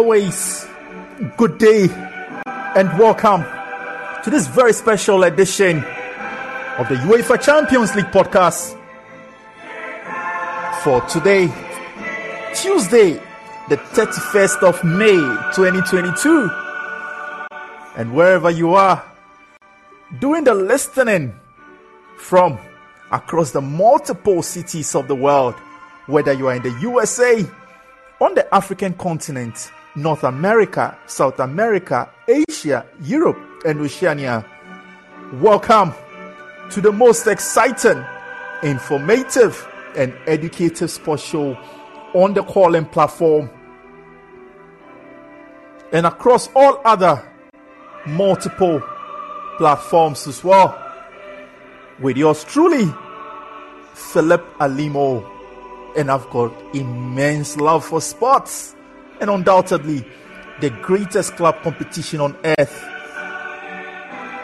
Always, 0.00 0.66
good 1.36 1.58
day 1.58 1.86
and 2.74 2.88
welcome 2.98 3.44
to 4.24 4.30
this 4.30 4.46
very 4.46 4.72
special 4.72 5.24
edition 5.24 5.76
of 6.78 6.88
the 6.88 6.94
UEFA 7.04 7.38
Champions 7.38 7.94
League 7.94 8.06
podcast 8.06 8.78
for 10.82 11.02
today, 11.02 11.48
Tuesday, 12.54 13.20
the 13.68 13.76
31st 13.76 14.62
of 14.62 14.82
May 14.82 15.18
2022. 15.54 16.48
And 17.98 18.14
wherever 18.14 18.48
you 18.48 18.72
are, 18.72 19.04
doing 20.18 20.44
the 20.44 20.54
listening 20.54 21.38
from 22.16 22.58
across 23.12 23.50
the 23.50 23.60
multiple 23.60 24.42
cities 24.42 24.94
of 24.94 25.08
the 25.08 25.14
world, 25.14 25.56
whether 26.06 26.32
you 26.32 26.46
are 26.46 26.54
in 26.54 26.62
the 26.62 26.72
USA, 26.80 27.44
on 28.18 28.34
the 28.34 28.54
African 28.54 28.94
continent, 28.94 29.70
North 29.96 30.22
America, 30.22 30.96
South 31.06 31.40
America, 31.40 32.08
Asia, 32.28 32.86
Europe, 33.02 33.38
and 33.66 33.80
Oceania. 33.80 34.46
Welcome 35.34 35.92
to 36.70 36.80
the 36.80 36.92
most 36.92 37.26
exciting, 37.26 38.04
informative, 38.62 39.66
and 39.96 40.14
educative 40.26 40.90
sports 40.90 41.24
show 41.24 41.58
on 42.14 42.34
the 42.34 42.42
Callin 42.44 42.84
platform 42.84 43.50
and 45.92 46.06
across 46.06 46.48
all 46.54 46.80
other 46.84 47.28
multiple 48.06 48.80
platforms 49.58 50.28
as 50.28 50.44
well. 50.44 50.78
With 51.98 52.16
yours 52.16 52.44
truly, 52.44 52.92
Philip 53.94 54.44
Alimo 54.60 55.28
and 55.96 56.10
I've 56.12 56.30
got 56.30 56.52
immense 56.74 57.56
love 57.56 57.84
for 57.84 58.00
sports 58.00 58.76
and 59.20 59.30
undoubtedly 59.30 60.04
the 60.60 60.70
greatest 60.82 61.36
club 61.36 61.56
competition 61.62 62.20
on 62.20 62.36
earth, 62.44 62.82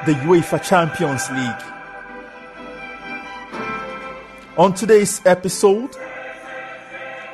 the 0.07 0.13
UEFA 0.25 0.63
Champions 0.63 1.31
League. 1.31 1.63
On 4.57 4.73
today's 4.73 5.21
episode, 5.27 5.95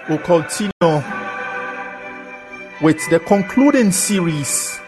we'll 0.08 0.18
continue 0.18 0.70
with 2.82 2.98
the 3.10 3.20
concluding 3.26 3.92
series 3.92 4.80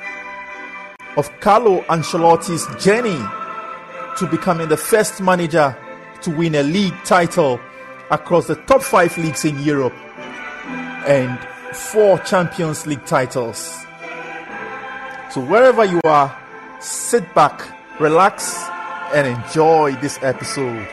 of 1.17 1.31
Carlo 1.39 1.83
Ancelotti's 1.83 2.67
journey 2.85 3.21
to 4.19 4.27
becoming 4.27 4.69
the 4.69 4.77
first 4.77 5.21
manager 5.21 5.77
to 6.23 6.31
win 6.31 6.57
a 6.57 6.63
league 6.63 6.95
title 7.05 7.61
across 8.11 8.49
the 8.49 8.57
top 8.57 8.83
five 8.83 9.17
leagues 9.19 9.45
in 9.45 9.57
Europe 9.63 9.95
and 11.07 11.39
four 11.75 12.19
Champions 12.21 12.87
League 12.87 13.05
titles. 13.05 13.85
So, 15.31 15.41
wherever 15.41 15.85
you 15.85 16.01
are, 16.05 16.37
sit 16.81 17.35
back, 17.35 17.61
relax, 18.01 18.69
and 19.13 19.27
enjoy 19.27 19.93
this 20.01 20.19
episode. 20.23 20.89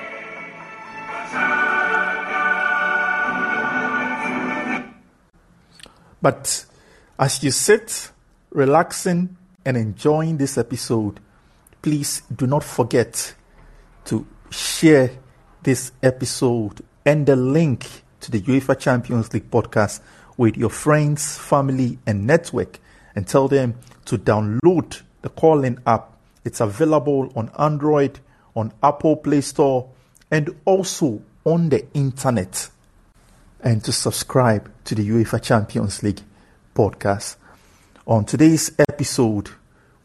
But 6.21 6.65
as 7.19 7.43
you 7.43 7.51
sit, 7.51 8.11
relaxing, 8.51 9.37
and 9.65 9.77
enjoying 9.77 10.37
this 10.37 10.57
episode, 10.57 11.19
please 11.81 12.23
do 12.35 12.47
not 12.47 12.63
forget 12.63 13.35
to 14.05 14.25
share 14.49 15.11
this 15.63 15.91
episode 16.01 16.81
and 17.05 17.25
the 17.25 17.35
link 17.35 17.87
to 18.19 18.31
the 18.31 18.41
UEFA 18.41 18.77
Champions 18.77 19.33
League 19.33 19.49
podcast 19.49 20.01
with 20.37 20.57
your 20.57 20.69
friends, 20.69 21.37
family, 21.37 21.99
and 22.05 22.25
network 22.25 22.79
and 23.15 23.27
tell 23.27 23.47
them 23.47 23.75
to 24.05 24.17
download 24.17 25.01
the 25.21 25.29
Callin 25.29 25.79
app. 25.85 26.17
It's 26.43 26.61
available 26.61 27.31
on 27.35 27.51
Android, 27.57 28.19
on 28.55 28.73
Apple 28.81 29.17
Play 29.17 29.41
Store, 29.41 29.89
and 30.29 30.55
also 30.65 31.21
on 31.43 31.69
the 31.69 31.85
internet. 31.93 32.69
And 33.63 33.83
to 33.83 33.91
subscribe 33.91 34.71
to 34.85 34.95
the 34.95 35.07
UEFA 35.07 35.41
Champions 35.41 36.01
League 36.01 36.21
podcast. 36.73 37.35
On 38.07 38.25
today's 38.25 38.71
episode, 38.79 39.49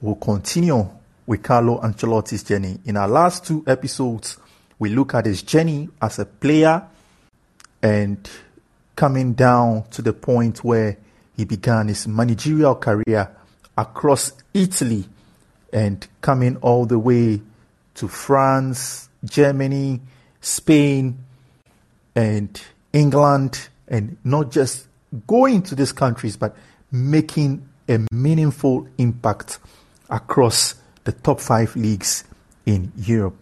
we'll 0.00 0.16
continue 0.16 0.88
with 1.26 1.42
Carlo 1.42 1.80
Ancelotti's 1.80 2.42
journey. 2.42 2.78
In 2.84 2.96
our 2.96 3.08
last 3.08 3.46
two 3.46 3.64
episodes, 3.66 4.36
we 4.78 4.90
look 4.90 5.14
at 5.14 5.24
his 5.24 5.42
journey 5.42 5.88
as 6.02 6.18
a 6.18 6.26
player 6.26 6.86
and 7.82 8.28
coming 8.96 9.34
down 9.34 9.84
to 9.90 10.02
the 10.02 10.12
point 10.12 10.64
where 10.64 10.96
he 11.36 11.44
began 11.44 11.88
his 11.88 12.08
managerial 12.08 12.74
career 12.74 13.30
across 13.76 14.32
Italy 14.54 15.04
and 15.72 16.06
coming 16.22 16.56
all 16.56 16.86
the 16.86 16.98
way 16.98 17.40
to 17.94 18.08
France, 18.08 19.08
Germany, 19.24 20.00
Spain, 20.40 21.18
and 22.14 22.60
England, 22.92 23.68
and 23.86 24.16
not 24.24 24.50
just 24.50 24.86
going 25.26 25.62
to 25.62 25.74
these 25.74 25.92
countries, 25.92 26.36
but 26.36 26.56
making 26.90 27.68
a 27.88 28.00
meaningful 28.10 28.88
impact 28.96 29.58
across 30.08 30.74
the 31.04 31.12
top 31.12 31.40
five 31.40 31.76
leagues 31.76 32.24
in 32.64 32.90
Europe. 32.96 33.36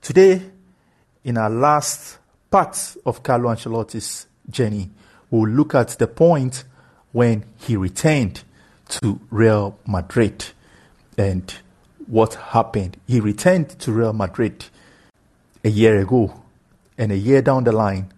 Today, 0.00 0.42
in 1.24 1.38
our 1.38 1.50
last 1.50 2.18
part 2.50 2.96
of 3.06 3.22
Carlo 3.22 3.48
Ancelotti's 3.50 4.26
journey, 4.50 4.90
we'll 5.30 5.48
look 5.48 5.74
at 5.74 5.88
the 5.98 6.06
point 6.06 6.64
when 7.12 7.44
he 7.58 7.76
returned 7.76 8.42
to 8.88 9.20
Real 9.30 9.78
Madrid 9.86 10.46
and 11.16 11.52
what 12.06 12.34
happened. 12.34 12.96
He 13.06 13.20
returned 13.20 13.70
to 13.80 13.92
Real 13.92 14.12
Madrid 14.12 14.66
a 15.64 15.68
year 15.68 16.00
ago, 16.00 16.42
and 16.98 17.12
a 17.12 17.16
year 17.16 17.42
down 17.42 17.64
the 17.64 17.72
line, 17.72 18.12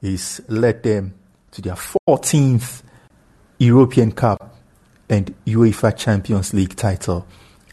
he's 0.00 0.40
led 0.48 0.82
them 0.82 1.14
to 1.50 1.62
their 1.62 1.74
14th 1.74 2.82
European 3.58 4.12
Cup 4.12 4.56
and 5.08 5.34
UEFA 5.46 5.96
Champions 5.96 6.52
League 6.52 6.76
title 6.76 7.26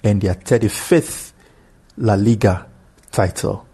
and 0.04 0.22
their 0.22 0.36
35th 0.36 1.34
La 1.98 2.16
Liga 2.16 2.68
title. 3.12 3.66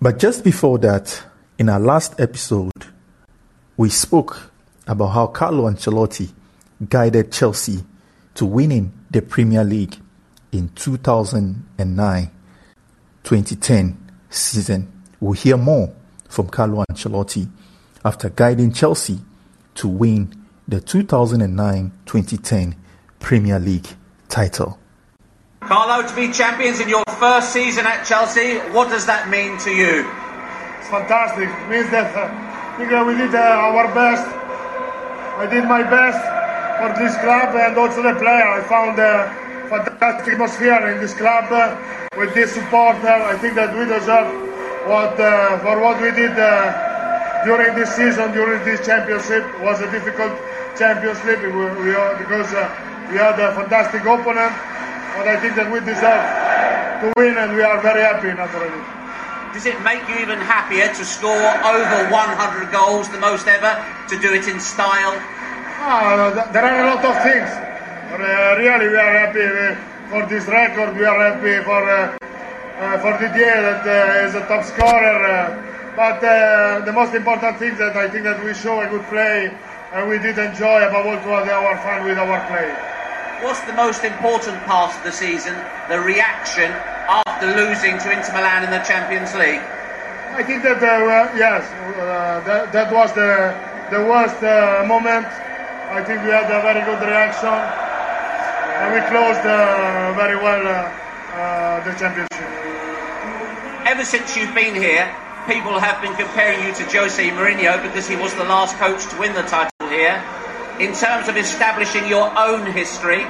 But 0.00 0.18
just 0.18 0.44
before 0.44 0.78
that, 0.78 1.22
in 1.58 1.68
our 1.68 1.80
last 1.80 2.20
episode, 2.20 2.72
we 3.76 3.90
spoke 3.90 4.50
about 4.86 5.08
how 5.08 5.26
Carlo 5.26 5.68
Ancelotti 5.68 6.32
guided 6.88 7.32
Chelsea 7.32 7.84
to 8.34 8.46
winning 8.46 8.92
the 9.10 9.22
Premier 9.22 9.64
League 9.64 9.96
in 10.52 10.68
2009 10.70 12.30
2010 13.24 14.12
season. 14.30 14.92
We'll 15.20 15.32
hear 15.32 15.56
more 15.56 15.92
from 16.28 16.48
Carlo 16.48 16.84
Ancelotti 16.88 17.48
after 18.04 18.30
guiding 18.30 18.72
Chelsea 18.72 19.18
to 19.74 19.88
win 19.88 20.32
the 20.68 20.80
2009 20.80 21.92
2010 22.06 22.76
Premier 23.18 23.58
League 23.58 23.88
title. 24.28 24.78
Carlo, 25.60 26.06
to 26.06 26.14
be 26.14 26.32
champions 26.32 26.78
in 26.78 26.88
your 26.88 27.02
first 27.18 27.52
season 27.52 27.86
at 27.86 28.04
Chelsea, 28.04 28.58
what 28.70 28.88
does 28.88 29.06
that 29.06 29.28
mean 29.28 29.58
to 29.58 29.70
you? 29.70 30.08
It's 30.78 30.88
fantastic. 30.88 31.48
It 31.48 31.68
means 31.68 31.90
that 31.90 32.14
uh, 32.14 32.45
Uh, 32.76 33.04
we 33.06 33.16
did 33.16 33.34
uh, 33.34 33.40
our 33.40 33.88
best. 33.94 34.28
I 35.40 35.48
did 35.48 35.64
my 35.64 35.80
best 35.80 36.20
for 36.76 36.92
this 37.00 37.16
club 37.24 37.56
and 37.56 37.72
also 37.72 38.02
the 38.02 38.12
player. 38.20 38.44
I 38.44 38.60
found 38.68 39.00
a 39.00 39.32
fantastic 39.72 40.34
atmosphere 40.34 40.92
in 40.92 41.00
this 41.00 41.14
club 41.14 41.48
uh, 41.48 41.72
with 42.18 42.34
this 42.34 42.52
supporter. 42.52 43.08
I 43.08 43.32
think 43.40 43.54
that 43.54 43.72
we 43.72 43.88
deserve 43.88 44.28
what 44.84 45.16
uh, 45.18 45.56
for 45.64 45.80
what 45.80 45.96
we 46.04 46.12
did 46.12 46.36
during 47.48 47.72
this 47.80 47.96
season, 47.96 48.32
during 48.36 48.62
this 48.68 48.84
championship. 48.84 49.40
It 49.56 49.60
was 49.64 49.80
a 49.80 49.90
difficult 49.90 50.36
championship 50.76 51.40
we, 51.48 51.64
we, 51.80 51.96
because 52.20 52.52
we 53.08 53.16
had 53.16 53.40
a 53.40 53.56
fantastic 53.56 54.02
opponent 54.04 54.52
but 55.16 55.28
I 55.28 55.40
think 55.40 55.56
that 55.56 55.72
we 55.72 55.80
deserve 55.80 56.28
to 57.00 57.12
win 57.16 57.38
and 57.40 57.56
we 57.56 57.62
are 57.62 57.80
very 57.80 58.02
happy 58.04 58.28
naturally. 58.36 58.95
Does 59.56 59.64
it 59.64 59.80
make 59.80 60.06
you 60.06 60.16
even 60.20 60.36
happier 60.36 60.92
to 60.92 61.02
score 61.02 61.32
over 61.32 62.12
100 62.12 62.70
goals, 62.70 63.08
the 63.08 63.16
most 63.16 63.48
ever, 63.48 63.72
to 64.06 64.20
do 64.20 64.34
it 64.34 64.46
in 64.48 64.60
style? 64.60 65.16
Oh, 65.80 66.28
there 66.52 66.60
are 66.60 66.84
a 66.84 66.92
lot 66.92 67.00
of 67.00 67.16
things. 67.24 67.48
Uh, 67.48 68.60
really, 68.60 68.92
we 68.92 68.98
are 69.00 69.16
happy 69.16 69.40
uh, 69.40 69.72
for 70.12 70.28
this 70.28 70.44
record. 70.44 70.94
We 70.94 71.06
are 71.06 71.32
happy 71.32 71.64
for 71.64 71.88
uh, 71.88 72.18
uh 72.20 73.00
for 73.00 73.16
Didier 73.16 73.56
that 73.64 73.80
uh, 73.88 74.28
is 74.28 74.34
a 74.34 74.44
top 74.44 74.62
scorer. 74.62 75.56
But 75.96 76.20
the 76.84 76.92
most 76.92 77.14
important 77.14 77.56
thing 77.56 77.78
that 77.78 77.96
I 77.96 78.10
think 78.10 78.24
that 78.24 78.44
we 78.44 78.52
show 78.52 78.82
a 78.82 78.88
good 78.90 79.08
play 79.08 79.56
and 79.94 80.10
we 80.10 80.18
did 80.18 80.36
enjoy 80.36 80.84
above 80.84 81.06
all 81.06 81.16
have 81.16 81.48
our 81.48 81.78
fun 81.80 82.04
with 82.04 82.18
our 82.18 82.44
play. 82.52 82.95
What's 83.42 83.60
the 83.66 83.74
most 83.74 84.04
important 84.04 84.62
part 84.64 84.96
of 84.96 85.02
the 85.04 85.12
season? 85.12 85.54
The 85.88 86.00
reaction 86.00 86.72
after 87.08 87.46
losing 87.54 87.98
to 87.98 88.12
Inter 88.12 88.32
Milan 88.32 88.64
in 88.64 88.70
the 88.70 88.80
Champions 88.80 89.34
League. 89.34 89.60
I 90.32 90.42
think 90.42 90.62
that 90.62 90.82
uh, 90.82 91.32
yes, 91.36 91.64
uh, 91.70 92.40
that, 92.46 92.72
that, 92.72 92.92
was 92.92 93.12
the 93.12 93.52
the 93.90 94.02
worst 94.04 94.42
uh, 94.42 94.84
moment 94.88 95.26
I 95.86 96.02
think 96.02 96.24
we 96.24 96.30
had 96.30 96.50
a 96.50 96.60
very 96.66 96.82
good 96.82 96.98
reaction, 96.98 97.46
and 97.46 98.90
we 98.90 99.00
closed 99.06 99.46
uh, 99.46 100.12
very 100.18 100.34
well 100.34 100.66
uh, 100.66 100.90
uh, 101.30 101.84
the 101.84 101.94
championship. 101.94 102.42
Ever 103.86 104.04
since 104.04 104.36
you've 104.36 104.52
been 104.52 104.74
here, 104.74 105.06
people 105.46 105.78
have 105.78 106.02
been 106.02 106.16
comparing 106.16 106.66
you 106.66 106.74
to 106.74 106.84
Jose 106.90 107.22
Mourinho 107.30 107.80
because 107.86 108.08
he 108.08 108.16
was 108.16 108.34
the 108.34 108.42
last 108.44 108.74
coach 108.82 109.06
to 109.06 109.16
win 109.20 109.32
the 109.32 109.46
title 109.46 109.70
here. 109.88 110.18
In 110.78 110.92
terms 110.92 111.26
of 111.28 111.38
establishing 111.38 112.06
your 112.06 112.28
own 112.38 112.70
history, 112.70 113.22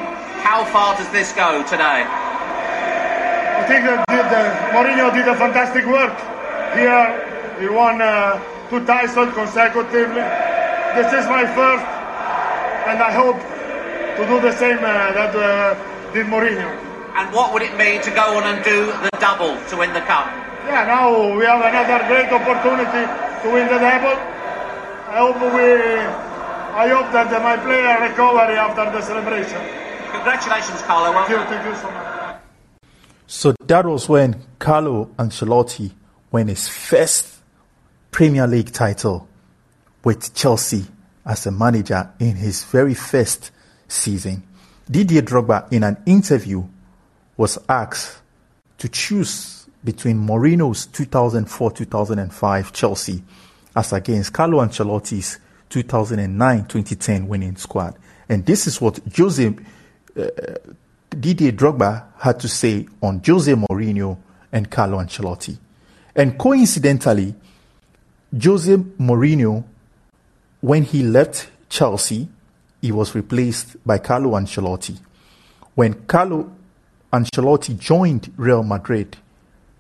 how 0.43 0.65
far 0.65 0.97
does 0.97 1.09
this 1.11 1.31
go 1.33 1.63
today? 1.63 2.03
I 2.03 3.63
think 3.71 3.87
that 3.87 4.03
did, 4.11 4.27
uh, 4.27 4.75
Mourinho 4.75 5.15
did 5.15 5.29
a 5.31 5.37
fantastic 5.39 5.87
work 5.87 6.11
here. 6.75 7.07
He 7.63 7.69
won 7.71 8.03
uh, 8.03 8.43
two 8.69 8.85
titles 8.85 9.33
consecutively. 9.33 10.27
This 10.99 11.07
is 11.15 11.31
my 11.31 11.47
first, 11.55 11.87
and 12.91 12.99
I 12.99 13.15
hope 13.15 13.39
to 13.39 14.27
do 14.27 14.41
the 14.43 14.51
same 14.51 14.79
uh, 14.83 15.15
that 15.15 15.31
uh, 15.31 15.79
did 16.13 16.27
Mourinho. 16.27 16.67
And 17.15 17.33
what 17.33 17.55
would 17.55 17.63
it 17.63 17.79
mean 17.79 18.03
to 18.03 18.11
go 18.11 18.37
on 18.39 18.43
and 18.43 18.59
do 18.65 18.87
the 18.91 19.11
double 19.23 19.55
to 19.71 19.77
win 19.77 19.93
the 19.95 20.03
cup? 20.03 20.27
Yeah, 20.67 20.83
now 20.83 21.15
we 21.15 21.47
have 21.47 21.63
another 21.63 22.03
great 22.11 22.27
opportunity 22.27 23.07
to 23.07 23.47
win 23.55 23.71
the 23.71 23.79
double. 23.79 24.19
I 25.07 25.23
hope 25.23 25.39
we, 25.39 26.26
I 26.77 26.89
hope 26.89 27.11
that 27.13 27.31
my 27.43 27.57
player 27.57 28.07
recover 28.07 28.53
after 28.53 28.85
the 28.93 29.01
celebration. 29.01 29.59
Congratulations, 30.13 30.83
Carlo. 30.83 31.11
Well 31.11 31.27
Thank 31.27 31.41
you, 31.41 31.47
thank 31.47 31.65
you 31.65 31.75
so 31.75 31.91
much. 31.91 32.41
So 33.27 33.55
that 33.65 33.87
was 33.87 34.11
when 34.11 34.43
Carlo 34.59 35.07
Ancelotti 35.19 35.91
won 36.31 36.49
his 36.49 36.69
first 36.69 37.39
Premier 38.11 38.47
League 38.47 38.73
title 38.73 39.27
with 40.05 40.35
Chelsea 40.35 40.85
as 41.25 41.47
a 41.47 41.51
manager 41.51 42.11
in 42.21 42.37
his 42.37 42.65
very 42.65 42.93
first 42.93 43.53
season. 43.89 44.43
Didier 44.91 45.23
Drogba, 45.23 45.73
in 45.73 45.83
an 45.83 45.97
interview, 46.05 46.63
was 47.39 47.59
asked 47.71 48.19
to 48.77 48.91
choose 48.91 49.67
between 49.83 50.19
Mourinho's 50.19 50.89
2004-2005 50.89 52.73
Chelsea 52.75 53.23
as 53.75 53.95
against 53.95 54.35
Carlo 54.35 54.59
Ancelotti's 54.63 55.39
2009-2010 55.71 57.27
winning 57.27 57.57
squad. 57.57 57.97
And 58.29 58.45
this 58.47 58.67
is 58.67 58.81
what 58.81 59.01
Jose 59.17 59.55
uh, 60.19 60.23
Didier 61.11 61.53
Drogba 61.53 62.05
had 62.19 62.41
to 62.41 62.49
say 62.49 62.87
on 63.03 63.23
Jose 63.25 63.53
Mourinho 63.53 64.19
and 64.53 64.71
Carlo 64.71 64.99
Ancelotti. 64.99 65.57
And 66.15 66.39
coincidentally, 66.39 67.35
Jose 68.43 68.77
Mourinho, 68.77 69.65
when 70.61 70.83
he 70.83 71.03
left 71.03 71.49
Chelsea, 71.69 72.29
he 72.81 72.93
was 72.93 73.15
replaced 73.15 73.77
by 73.87 73.99
Carlo 73.99 74.31
Ancelotti. 74.33 74.99
When 75.75 75.95
Carlo 76.07 76.51
Ancelotti 77.13 77.79
joined 77.79 78.33
Real 78.37 78.63
Madrid 78.63 79.17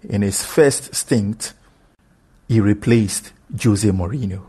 in 0.08 0.22
his 0.22 0.44
first 0.44 0.94
stint, 0.94 1.52
he 2.48 2.60
replaced 2.60 3.32
Jose 3.62 3.88
Mourinho. 3.88 4.42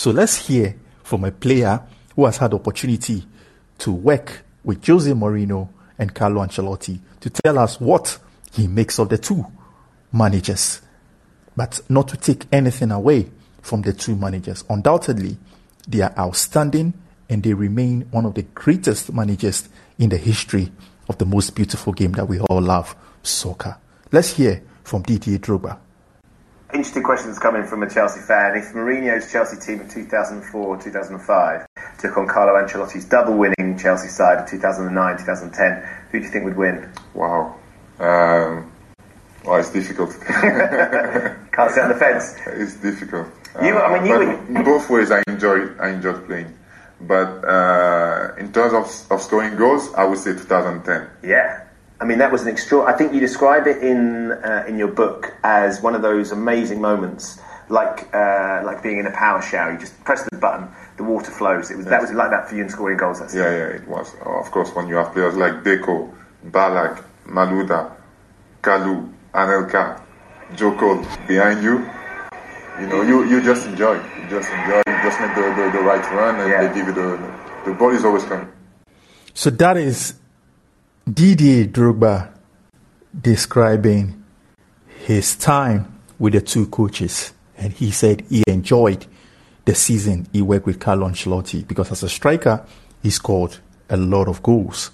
So 0.00 0.12
let's 0.12 0.46
hear 0.46 0.76
from 1.02 1.24
a 1.24 1.30
player 1.30 1.82
who 2.16 2.24
has 2.24 2.38
had 2.38 2.54
opportunity 2.54 3.22
to 3.80 3.92
work 3.92 4.46
with 4.64 4.86
Jose 4.86 5.10
Mourinho 5.12 5.68
and 5.98 6.14
Carlo 6.14 6.42
Ancelotti 6.42 6.98
to 7.20 7.28
tell 7.28 7.58
us 7.58 7.78
what 7.78 8.18
he 8.50 8.66
makes 8.66 8.98
of 8.98 9.10
the 9.10 9.18
two 9.18 9.44
managers, 10.10 10.80
but 11.54 11.82
not 11.90 12.08
to 12.08 12.16
take 12.16 12.46
anything 12.50 12.90
away 12.92 13.30
from 13.60 13.82
the 13.82 13.92
two 13.92 14.16
managers. 14.16 14.64
Undoubtedly, 14.70 15.36
they 15.86 16.00
are 16.00 16.14
outstanding 16.18 16.94
and 17.28 17.42
they 17.42 17.52
remain 17.52 18.08
one 18.10 18.24
of 18.24 18.32
the 18.32 18.44
greatest 18.54 19.12
managers 19.12 19.68
in 19.98 20.08
the 20.08 20.16
history 20.16 20.72
of 21.10 21.18
the 21.18 21.26
most 21.26 21.54
beautiful 21.54 21.92
game 21.92 22.12
that 22.12 22.26
we 22.26 22.40
all 22.40 22.62
love, 22.62 22.96
soccer. 23.22 23.76
Let's 24.10 24.32
hear 24.32 24.62
from 24.82 25.02
Didier 25.02 25.36
Drogba. 25.36 25.78
Interesting 26.72 27.02
questions 27.02 27.38
coming 27.38 27.64
from 27.64 27.82
a 27.82 27.90
Chelsea 27.90 28.20
fan. 28.20 28.56
If 28.56 28.72
Mourinho's 28.74 29.30
Chelsea 29.32 29.56
team 29.58 29.80
of 29.80 29.90
2004 29.90 30.80
2005 30.82 31.66
took 31.98 32.16
on 32.16 32.28
Carlo 32.28 32.52
Ancelotti's 32.62 33.04
double 33.04 33.34
winning 33.36 33.76
Chelsea 33.76 34.08
side 34.08 34.38
of 34.38 34.48
2009 34.48 35.18
2010, 35.18 35.88
who 36.12 36.18
do 36.20 36.24
you 36.24 36.30
think 36.30 36.44
would 36.44 36.56
win? 36.56 36.88
Wow. 37.14 37.56
Um, 37.98 38.70
well, 39.44 39.56
it's 39.58 39.70
difficult. 39.70 40.10
Can't 40.30 41.70
sit 41.72 41.82
on 41.82 41.88
the 41.88 41.96
fence. 41.98 42.36
it's 42.46 42.76
difficult. 42.76 43.26
You- 43.60 43.76
I 43.76 43.98
mean, 44.00 44.06
you 44.06 44.18
would- 44.54 44.64
both 44.64 44.88
ways, 44.90 45.10
I 45.10 45.22
enjoyed. 45.26 45.76
I 45.80 45.88
enjoyed 45.90 46.24
playing. 46.26 46.56
But 47.00 47.44
uh, 47.44 48.34
in 48.38 48.52
terms 48.52 48.74
of, 48.74 49.12
of 49.12 49.22
scoring 49.22 49.56
goals, 49.56 49.92
I 49.94 50.04
would 50.04 50.18
say 50.18 50.32
2010. 50.34 51.08
Yeah. 51.28 51.64
I 52.00 52.04
mean, 52.06 52.18
that 52.18 52.32
was 52.32 52.42
an 52.42 52.48
extra. 52.48 52.80
I 52.82 52.92
think 52.92 53.12
you 53.12 53.20
describe 53.20 53.66
it 53.66 53.82
in 53.82 54.32
uh, 54.32 54.64
in 54.66 54.78
your 54.78 54.88
book 54.88 55.34
as 55.44 55.82
one 55.82 55.94
of 55.94 56.02
those 56.02 56.32
amazing 56.32 56.80
moments, 56.80 57.38
like 57.68 58.08
uh, 58.14 58.62
like 58.64 58.82
being 58.82 58.98
in 58.98 59.06
a 59.06 59.10
power 59.10 59.42
shower. 59.42 59.72
You 59.72 59.78
just 59.78 60.02
press 60.04 60.26
the 60.30 60.38
button, 60.38 60.68
the 60.96 61.04
water 61.04 61.30
flows. 61.30 61.70
It 61.70 61.76
was 61.76 61.86
that 61.86 62.00
was 62.00 62.10
like 62.12 62.30
that 62.30 62.48
for 62.48 62.54
you 62.56 62.62
in 62.62 62.68
scoring 62.70 62.96
goals. 62.96 63.20
That's 63.20 63.34
Yeah, 63.34 63.50
yeah, 63.50 63.76
it 63.78 63.86
was. 63.86 64.14
Of 64.24 64.50
course, 64.50 64.74
when 64.74 64.88
you 64.88 64.94
have 64.96 65.12
players 65.12 65.36
like 65.36 65.62
Deco, 65.62 66.10
Ballack, 66.46 67.04
Malouda, 67.26 67.92
Kalou, 68.62 69.12
Anelka, 69.34 70.00
Joe 70.56 70.74
Cole 70.78 71.04
behind 71.28 71.62
you, 71.62 71.86
you 72.80 72.86
know, 72.86 73.02
you, 73.02 73.24
you 73.28 73.42
just 73.42 73.66
enjoy. 73.66 73.94
You 73.96 74.26
just 74.30 74.48
enjoy. 74.50 74.78
You 74.88 74.96
just 75.04 75.20
make 75.20 75.34
the, 75.34 75.42
the, 75.42 75.70
the 75.78 75.82
right 75.84 76.04
run 76.12 76.40
and 76.40 76.50
Yeah. 76.50 76.66
they 76.66 76.74
give 76.74 76.86
you 76.86 76.94
the, 76.94 77.18
the 77.66 77.72
ball 77.74 77.90
is 77.90 78.04
always 78.06 78.24
coming. 78.24 78.48
So 79.34 79.50
that 79.50 79.76
is 79.76 80.14
Didier 81.08 81.66
Drogba 81.66 82.30
describing 83.18 84.22
his 85.06 85.36
time 85.36 85.98
with 86.18 86.34
the 86.34 86.40
two 86.40 86.66
coaches. 86.66 87.32
And 87.56 87.72
he 87.72 87.90
said 87.90 88.24
he 88.28 88.42
enjoyed 88.46 89.06
the 89.64 89.74
season 89.74 90.26
he 90.32 90.42
worked 90.42 90.66
with 90.66 90.80
Carlo 90.80 91.08
Ancelotti 91.08 91.66
because 91.66 91.90
as 91.92 92.02
a 92.02 92.08
striker, 92.08 92.64
he 93.02 93.10
scored 93.10 93.56
a 93.88 93.96
lot 93.96 94.28
of 94.28 94.42
goals. 94.42 94.90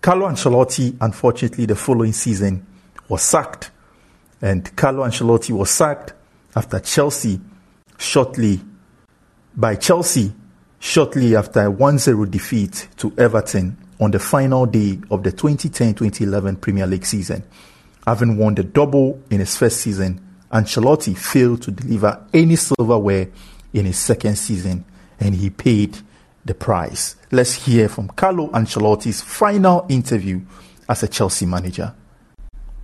Carlo 0.00 0.28
Ancelotti, 0.28 0.96
unfortunately, 1.00 1.66
the 1.66 1.76
following 1.76 2.12
season 2.12 2.66
was 3.08 3.22
sacked. 3.22 3.70
And 4.40 4.74
Carlo 4.76 5.04
Ancelotti 5.04 5.50
was 5.52 5.70
sacked 5.70 6.12
after 6.56 6.80
Chelsea 6.80 7.40
shortly 7.98 8.60
by 9.56 9.76
Chelsea 9.76 10.32
shortly 10.78 11.34
after 11.36 11.66
a 11.66 11.72
1-0 11.72 12.30
defeat 12.30 12.88
to 12.96 13.12
Everton 13.16 13.76
on 14.00 14.10
the 14.10 14.18
final 14.18 14.66
day 14.66 14.98
of 15.10 15.22
the 15.22 15.32
2010-2011 15.32 16.60
Premier 16.60 16.86
League 16.86 17.06
season. 17.06 17.42
Having 18.06 18.36
won 18.36 18.54
the 18.54 18.64
double 18.64 19.22
in 19.30 19.40
his 19.40 19.56
first 19.56 19.78
season, 19.80 20.20
Ancelotti 20.52 21.16
failed 21.16 21.62
to 21.62 21.70
deliver 21.70 22.24
any 22.32 22.56
silverware 22.56 23.28
in 23.72 23.86
his 23.86 23.98
second 23.98 24.36
season 24.36 24.84
and 25.20 25.34
he 25.34 25.50
paid 25.50 25.98
the 26.44 26.54
price. 26.54 27.16
Let's 27.30 27.54
hear 27.54 27.88
from 27.88 28.08
Carlo 28.08 28.48
Ancelotti's 28.48 29.20
final 29.20 29.86
interview 29.88 30.42
as 30.88 31.02
a 31.02 31.08
Chelsea 31.08 31.46
manager. 31.46 31.94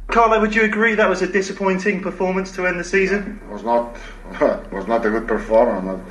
Carlo, 0.09 0.41
would 0.41 0.55
you 0.55 0.63
agree 0.63 0.95
that 0.95 1.09
was 1.09 1.23
a 1.23 1.27
disappointing 1.27 2.03
performance 2.03 2.51
to 2.57 2.67
end 2.67 2.81
the 2.81 2.85
season? 2.85 3.41
was 3.51 3.63
not 3.63 3.97
was 4.73 4.87
not 4.87 5.05
a 5.07 5.11
good 5.11 5.29
performance. 5.29 6.03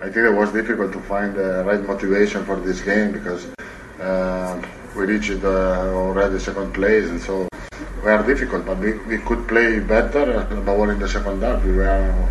I 0.00 0.04
think 0.04 0.18
it 0.18 0.32
was 0.32 0.52
difficult 0.52 0.92
to 0.92 1.00
find 1.00 1.34
the 1.34 1.64
right 1.64 1.84
motivation 1.84 2.44
for 2.44 2.54
this 2.54 2.80
game 2.80 3.10
because 3.10 3.48
we 3.98 5.06
reached 5.06 5.44
uh, 5.44 5.92
already 5.94 6.38
second 6.38 6.72
place, 6.72 7.08
and 7.08 7.20
so 7.20 7.48
we 8.04 8.10
are 8.10 8.22
difficult. 8.26 8.66
But 8.66 8.78
we, 8.78 8.98
we 9.06 9.18
could 9.18 9.46
play 9.48 9.80
better, 9.80 10.40
above 10.40 10.68
all 10.68 10.90
in 10.90 10.98
the 10.98 11.08
second 11.08 11.42
half. 11.42 11.64
We 11.64 11.72
were 11.72 12.28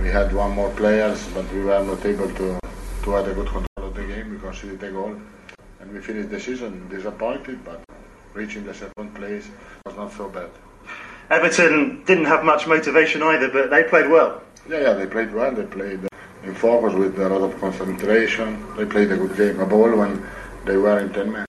we 0.00 0.08
had 0.08 0.32
one 0.32 0.52
more 0.52 0.70
players, 0.70 1.26
but 1.34 1.50
we 1.52 1.60
were 1.60 1.82
not 1.84 2.04
able 2.04 2.28
to 2.28 2.58
to 3.04 3.10
have 3.10 3.28
a 3.28 3.34
good 3.34 3.46
control 3.46 3.88
of 3.88 3.94
the 3.94 4.04
game. 4.04 4.30
We 4.30 4.38
conceded 4.38 4.82
a 4.82 4.90
goal, 4.90 5.16
and 5.80 5.92
we 5.92 6.00
finished 6.00 6.30
the 6.30 6.40
season 6.40 6.88
disappointed. 6.88 7.64
But 7.64 7.82
reaching 8.34 8.64
the 8.64 8.74
second 8.74 9.14
place 9.14 9.48
was 9.86 9.96
not 9.96 10.12
so 10.12 10.28
bad. 10.28 10.50
Everton 11.30 12.04
didn't 12.06 12.24
have 12.24 12.44
much 12.44 12.66
motivation 12.66 13.22
either, 13.22 13.48
but 13.48 13.70
they 13.70 13.84
played 13.84 14.08
well. 14.08 14.42
Yeah, 14.68 14.80
yeah, 14.80 14.92
they 14.94 15.06
played 15.06 15.32
well. 15.32 15.52
They 15.52 15.64
played 15.64 16.00
in 16.42 16.54
focus 16.54 16.94
with 16.94 17.18
a 17.18 17.28
lot 17.28 17.42
of 17.42 17.60
concentration. 17.60 18.64
They 18.76 18.84
played 18.84 19.12
a 19.12 19.16
good 19.16 19.36
game. 19.36 19.60
Above 19.60 19.80
all, 19.80 19.96
when 19.96 20.24
they 20.68 20.76
were 20.76 20.98
in 20.98 21.12
10 21.12 21.32
men. 21.32 21.46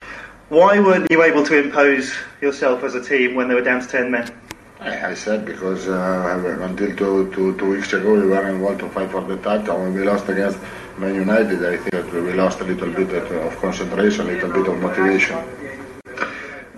Why 0.48 0.80
weren't 0.80 1.10
you 1.10 1.22
able 1.22 1.44
to 1.44 1.62
impose 1.62 2.12
yourself 2.40 2.82
as 2.82 2.94
a 2.94 3.04
team 3.04 3.34
when 3.34 3.46
they 3.48 3.54
were 3.54 3.62
down 3.62 3.80
to 3.82 3.86
10 3.86 4.10
men? 4.10 4.34
I, 4.80 5.10
I 5.10 5.14
said 5.14 5.44
because 5.44 5.86
uh, 5.86 6.58
until 6.62 6.96
two, 6.96 7.30
two, 7.32 7.56
two 7.58 7.70
weeks 7.70 7.92
ago 7.92 8.14
we 8.14 8.26
were 8.26 8.48
in 8.48 8.78
to 8.78 8.88
fight 8.88 9.10
for 9.10 9.20
the 9.20 9.36
title. 9.36 9.78
When 9.78 9.94
we 9.94 10.02
lost 10.02 10.28
against 10.28 10.58
Man 10.98 11.14
United, 11.14 11.64
I 11.64 11.76
think 11.76 11.90
that 11.90 12.12
we 12.12 12.32
lost 12.32 12.60
a 12.60 12.64
little 12.64 12.90
bit 12.90 13.10
of, 13.10 13.30
of 13.30 13.56
concentration, 13.58 14.26
a 14.28 14.32
little 14.32 14.50
bit 14.50 14.66
of 14.66 14.80
motivation. 14.80 15.38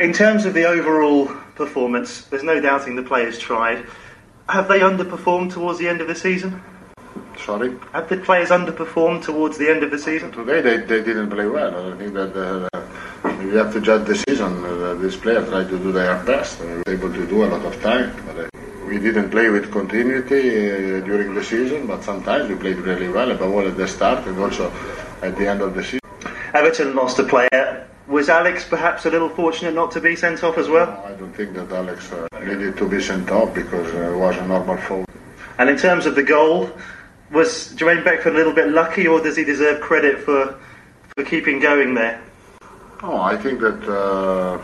In 0.00 0.12
terms 0.12 0.44
of 0.44 0.52
the 0.52 0.64
overall 0.64 1.28
performance, 1.54 2.24
there's 2.24 2.42
no 2.42 2.60
doubting 2.60 2.96
the 2.96 3.04
players 3.04 3.38
tried. 3.38 3.86
Have 4.48 4.66
they 4.66 4.80
underperformed 4.80 5.52
towards 5.52 5.78
the 5.78 5.88
end 5.88 6.00
of 6.00 6.08
the 6.08 6.16
season? 6.16 6.60
Sorry? 7.38 7.76
Have 7.92 8.08
the 8.08 8.18
players 8.18 8.50
underperformed 8.50 9.24
towards 9.24 9.58
the 9.58 9.68
end 9.70 9.82
of 9.82 9.90
the 9.90 9.98
season? 9.98 10.32
Today 10.32 10.60
they, 10.60 10.76
they 10.78 11.02
didn't 11.02 11.30
play 11.30 11.46
well. 11.46 11.92
I 11.92 11.96
think 11.96 12.14
that 12.14 12.36
uh, 12.36 12.68
you 13.42 13.56
have 13.56 13.72
to 13.72 13.80
judge 13.80 14.06
the 14.06 14.16
season. 14.28 14.64
Uh, 14.64 14.94
these 14.94 15.16
players 15.16 15.48
try 15.48 15.64
to 15.64 15.78
do 15.78 15.92
their 15.92 16.22
best. 16.24 16.60
They 16.60 16.66
were 16.66 16.82
able 16.88 17.12
to 17.12 17.26
do 17.26 17.44
a 17.44 17.46
lot 17.46 17.64
of 17.64 17.80
time. 17.82 18.14
But, 18.26 18.38
uh, 18.38 18.48
we 18.86 18.98
didn't 18.98 19.30
play 19.30 19.48
with 19.48 19.72
continuity 19.72 20.70
uh, 20.70 21.00
during 21.00 21.34
the 21.34 21.42
season, 21.42 21.86
but 21.86 22.04
sometimes 22.04 22.48
we 22.48 22.56
played 22.56 22.76
really 22.76 23.08
well, 23.08 23.30
above 23.30 23.52
all 23.52 23.66
at 23.66 23.76
the 23.76 23.88
start 23.88 24.26
and 24.26 24.38
also 24.38 24.70
at 25.22 25.36
the 25.38 25.48
end 25.48 25.62
of 25.62 25.74
the 25.74 25.82
season. 25.82 26.00
Everton 26.52 26.94
lost 26.94 27.18
a 27.18 27.24
player. 27.24 27.88
Was 28.08 28.28
Alex 28.28 28.66
perhaps 28.68 29.06
a 29.06 29.10
little 29.10 29.30
fortunate 29.30 29.74
not 29.74 29.92
to 29.92 30.00
be 30.00 30.14
sent 30.14 30.44
off 30.44 30.58
as 30.58 30.68
well? 30.68 30.90
I 31.06 31.12
don't 31.12 31.32
think 31.34 31.54
that 31.54 31.72
Alex 31.72 32.12
uh, 32.12 32.28
needed 32.40 32.76
to 32.76 32.88
be 32.88 33.00
sent 33.00 33.30
off 33.30 33.54
because 33.54 33.94
uh, 33.94 34.12
it 34.12 34.16
was 34.18 34.36
a 34.36 34.46
normal 34.46 34.76
foul. 34.76 35.06
And 35.58 35.70
in 35.70 35.78
terms 35.78 36.04
of 36.04 36.14
the 36.14 36.22
goal, 36.22 36.70
was 37.32 37.72
Jermaine 37.74 38.04
Beckford 38.04 38.34
a 38.34 38.36
little 38.36 38.52
bit 38.52 38.68
lucky, 38.68 39.06
or 39.06 39.20
does 39.20 39.36
he 39.36 39.44
deserve 39.44 39.80
credit 39.80 40.20
for 40.20 40.58
for 41.14 41.24
keeping 41.24 41.60
going 41.60 41.94
there? 41.94 42.22
Oh, 43.02 43.20
I 43.20 43.36
think 43.36 43.60
that 43.60 43.82
uh, 43.88 44.62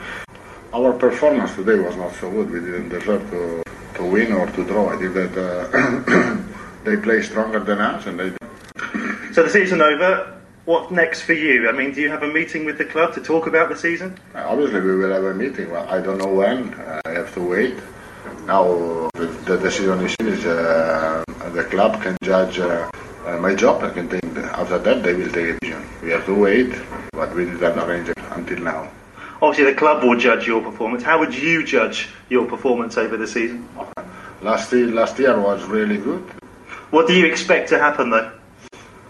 our 0.72 0.92
performance 0.92 1.54
today 1.54 1.78
was 1.78 1.96
not 1.96 2.14
so 2.14 2.30
good. 2.30 2.50
We 2.50 2.60
didn't 2.60 2.90
deserve 2.90 3.28
to, 3.30 3.62
to 3.94 4.04
win 4.04 4.32
or 4.32 4.46
to 4.46 4.64
draw. 4.64 4.90
I 4.90 4.96
think 4.96 5.14
that 5.14 5.34
uh, 5.36 6.36
they 6.84 6.96
play 6.96 7.22
stronger 7.22 7.60
than 7.60 7.80
us, 7.80 8.06
and 8.06 8.20
they. 8.20 8.32
So 9.32 9.44
the 9.44 9.50
season 9.50 9.80
over. 9.80 10.34
What 10.64 10.90
next 10.90 11.22
for 11.22 11.32
you? 11.32 11.66
I 11.68 11.72
mean, 11.72 11.92
do 11.92 12.02
you 12.02 12.10
have 12.10 12.22
a 12.22 12.28
meeting 12.28 12.66
with 12.66 12.76
the 12.76 12.84
club 12.84 13.14
to 13.14 13.22
talk 13.22 13.46
about 13.46 13.70
the 13.70 13.76
season? 13.76 14.18
Obviously, 14.34 14.80
we 14.80 14.96
will 14.96 15.10
have 15.10 15.24
a 15.24 15.32
meeting. 15.32 15.70
Well, 15.70 15.88
I 15.88 15.98
don't 15.98 16.18
know 16.18 16.28
when. 16.28 16.74
I 17.06 17.10
have 17.10 17.32
to 17.34 17.40
wait. 17.40 17.74
Now 18.48 19.10
the 19.12 19.58
decision 19.62 20.00
is 20.00 20.14
finished. 20.14 20.46
Uh, 20.46 21.22
the 21.52 21.64
club 21.64 22.00
can 22.00 22.16
judge 22.22 22.58
uh, 22.58 22.90
uh, 23.26 23.36
my 23.36 23.54
job. 23.54 23.84
I 23.84 23.90
can 23.90 24.08
take. 24.08 24.24
After 24.24 24.78
that, 24.78 25.02
they 25.02 25.12
will 25.12 25.30
take 25.30 25.48
a 25.48 25.58
decision. 25.60 25.86
We 26.02 26.08
have 26.12 26.24
to 26.24 26.34
wait, 26.34 26.74
but 27.12 27.34
we 27.34 27.44
didn't 27.44 27.78
arrange 27.78 28.08
it 28.08 28.16
until 28.30 28.60
now. 28.60 28.90
Obviously, 29.42 29.70
the 29.70 29.78
club 29.78 30.02
will 30.02 30.16
judge 30.16 30.46
your 30.46 30.62
performance. 30.62 31.02
How 31.02 31.18
would 31.18 31.34
you 31.34 31.62
judge 31.62 32.08
your 32.30 32.46
performance 32.46 32.96
over 32.96 33.18
the 33.18 33.26
season? 33.26 33.68
Last 34.40 34.72
year, 34.72 34.86
last 34.86 35.18
year 35.18 35.38
was 35.38 35.62
really 35.64 35.98
good. 35.98 36.22
What 36.88 37.06
do 37.06 37.12
you 37.12 37.26
expect 37.26 37.68
to 37.68 37.78
happen, 37.78 38.08
though? 38.08 38.32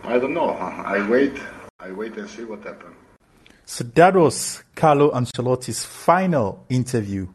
I 0.02 0.18
don't 0.18 0.34
know. 0.34 0.50
I 0.50 1.08
wait. 1.08 1.38
I 1.78 1.92
wait 1.92 2.16
and 2.16 2.28
see 2.28 2.42
what 2.42 2.64
happens. 2.64 2.96
So 3.66 3.84
that 3.84 4.16
was 4.16 4.64
Carlo 4.74 5.12
Ancelotti's 5.12 5.84
final 5.84 6.66
interview 6.68 7.28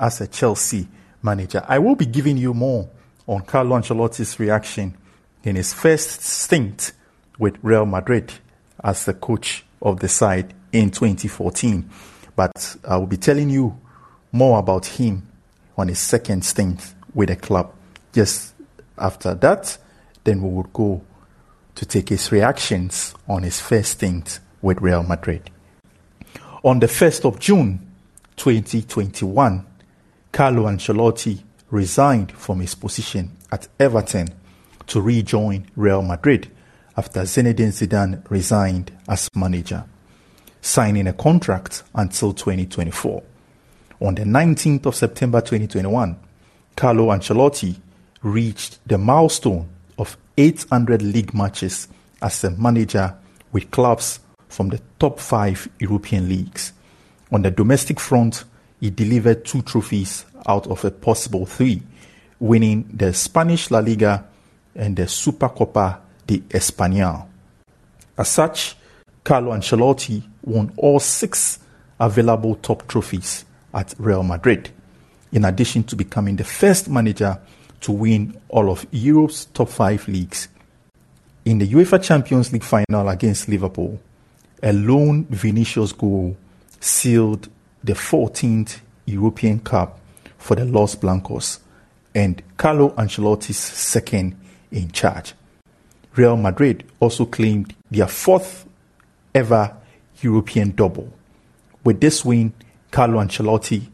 as 0.00 0.20
a 0.20 0.26
Chelsea 0.26 0.88
manager. 1.24 1.64
I 1.66 1.78
will 1.78 1.96
be 1.96 2.06
giving 2.06 2.36
you 2.36 2.54
more 2.54 2.88
on 3.26 3.42
Carlo 3.42 3.76
Ancelotti's 3.76 4.38
reaction 4.38 4.96
in 5.42 5.56
his 5.56 5.72
first 5.72 6.20
stint 6.20 6.92
with 7.38 7.56
Real 7.62 7.86
Madrid 7.86 8.32
as 8.82 9.04
the 9.06 9.14
coach 9.14 9.64
of 9.80 10.00
the 10.00 10.08
side 10.08 10.54
in 10.72 10.90
2014. 10.90 11.88
But 12.36 12.76
I 12.86 12.96
will 12.96 13.06
be 13.06 13.16
telling 13.16 13.50
you 13.50 13.78
more 14.32 14.58
about 14.58 14.86
him 14.86 15.26
on 15.76 15.88
his 15.88 15.98
second 15.98 16.44
stint 16.44 16.94
with 17.14 17.28
the 17.28 17.36
club. 17.36 17.72
Just 18.12 18.54
after 18.98 19.34
that, 19.34 19.78
then 20.24 20.42
we 20.42 20.48
would 20.48 20.72
go 20.72 21.02
to 21.74 21.86
take 21.86 22.08
his 22.08 22.30
reactions 22.30 23.14
on 23.28 23.42
his 23.42 23.60
first 23.60 23.92
stint 23.92 24.40
with 24.62 24.80
Real 24.80 25.02
Madrid. 25.02 25.50
On 26.62 26.78
the 26.80 26.86
1st 26.86 27.24
of 27.26 27.38
June 27.38 27.86
2021, 28.36 29.66
Carlo 30.34 30.64
Ancelotti 30.64 31.40
resigned 31.70 32.32
from 32.32 32.58
his 32.58 32.74
position 32.74 33.36
at 33.52 33.68
Everton 33.78 34.26
to 34.88 35.00
rejoin 35.00 35.64
Real 35.76 36.02
Madrid 36.02 36.50
after 36.96 37.20
Zinedine 37.20 37.68
Zidane 37.68 38.28
resigned 38.28 38.90
as 39.08 39.30
manager, 39.36 39.84
signing 40.60 41.06
a 41.06 41.12
contract 41.12 41.84
until 41.94 42.32
2024. 42.32 43.22
On 44.00 44.16
the 44.16 44.24
19th 44.24 44.86
of 44.86 44.96
September 44.96 45.40
2021, 45.40 46.18
Carlo 46.74 47.12
Ancelotti 47.12 47.76
reached 48.24 48.80
the 48.88 48.98
milestone 48.98 49.68
of 49.98 50.16
800 50.36 51.00
league 51.00 51.32
matches 51.32 51.86
as 52.20 52.42
a 52.42 52.50
manager 52.50 53.14
with 53.52 53.70
clubs 53.70 54.18
from 54.48 54.70
the 54.70 54.80
top 54.98 55.20
five 55.20 55.68
European 55.78 56.28
leagues. 56.28 56.72
On 57.30 57.40
the 57.42 57.52
domestic 57.52 58.00
front, 58.00 58.42
he 58.84 58.90
delivered 58.90 59.46
two 59.46 59.62
trophies 59.62 60.26
out 60.46 60.66
of 60.66 60.84
a 60.84 60.90
possible 60.90 61.46
three, 61.46 61.80
winning 62.38 62.86
the 62.92 63.14
Spanish 63.14 63.70
La 63.70 63.78
Liga 63.78 64.26
and 64.74 64.94
the 64.94 65.04
Supercopa 65.04 66.00
de 66.26 66.40
España. 66.50 67.26
As 68.18 68.28
such, 68.28 68.76
Carlo 69.24 69.52
Ancelotti 69.52 70.22
won 70.42 70.70
all 70.76 71.00
six 71.00 71.60
available 71.98 72.56
top 72.56 72.86
trophies 72.86 73.46
at 73.72 73.94
Real 73.96 74.22
Madrid, 74.22 74.68
in 75.32 75.46
addition 75.46 75.84
to 75.84 75.96
becoming 75.96 76.36
the 76.36 76.44
first 76.44 76.90
manager 76.90 77.40
to 77.80 77.90
win 77.90 78.38
all 78.50 78.70
of 78.70 78.86
Europe's 78.90 79.46
top 79.46 79.70
five 79.70 80.06
leagues. 80.08 80.48
In 81.46 81.56
the 81.56 81.66
UEFA 81.66 82.02
Champions 82.02 82.52
League 82.52 82.62
final 82.62 83.08
against 83.08 83.48
Liverpool, 83.48 83.98
a 84.62 84.74
lone 84.74 85.24
Vinicius 85.30 85.92
goal 85.92 86.36
sealed 86.80 87.48
the 87.84 87.92
14th 87.92 88.80
European 89.04 89.60
Cup 89.60 90.00
for 90.38 90.56
the 90.56 90.64
Los 90.64 90.94
Blancos 90.94 91.60
and 92.14 92.42
Carlo 92.56 92.90
Ancelotti's 92.90 93.58
second 93.58 94.36
in 94.70 94.90
charge. 94.90 95.34
Real 96.16 96.36
Madrid 96.36 96.84
also 96.98 97.26
claimed 97.26 97.74
their 97.90 98.06
fourth 98.06 98.66
ever 99.34 99.76
European 100.22 100.70
double. 100.70 101.12
With 101.84 102.00
this 102.00 102.24
win, 102.24 102.54
Carlo 102.90 103.20
Ancelotti 103.20 103.86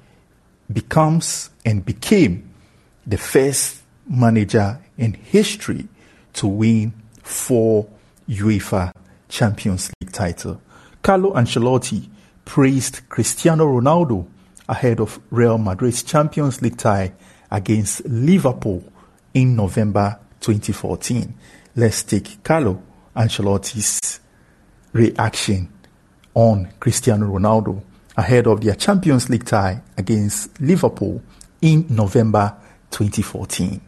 becomes 0.72 1.50
and 1.64 1.84
became 1.84 2.48
the 3.06 3.18
first 3.18 3.82
manager 4.08 4.78
in 4.96 5.14
history 5.14 5.88
to 6.34 6.46
win 6.46 6.92
four 7.22 7.88
UEFA 8.28 8.92
Champions 9.28 9.90
League 10.00 10.12
titles. 10.12 10.58
Carlo 11.02 11.32
Ancelotti 11.32 12.08
praised 12.50 13.08
Cristiano 13.08 13.64
Ronaldo 13.64 14.26
ahead 14.68 14.98
of 14.98 15.20
Real 15.30 15.56
Madrid's 15.56 16.02
Champions 16.02 16.60
League 16.60 16.76
tie 16.76 17.12
against 17.48 18.04
Liverpool 18.06 18.82
in 19.32 19.54
November 19.54 20.18
2014. 20.40 21.32
Let's 21.76 22.02
take 22.02 22.42
Carlo 22.42 22.82
Ancelotti's 23.14 24.18
reaction 24.92 25.68
on 26.34 26.72
Cristiano 26.80 27.26
Ronaldo 27.26 27.84
ahead 28.16 28.48
of 28.48 28.60
their 28.62 28.74
Champions 28.74 29.30
League 29.30 29.44
tie 29.44 29.80
against 29.96 30.60
Liverpool 30.60 31.22
in 31.62 31.86
November 31.88 32.56
2014. 32.90 33.80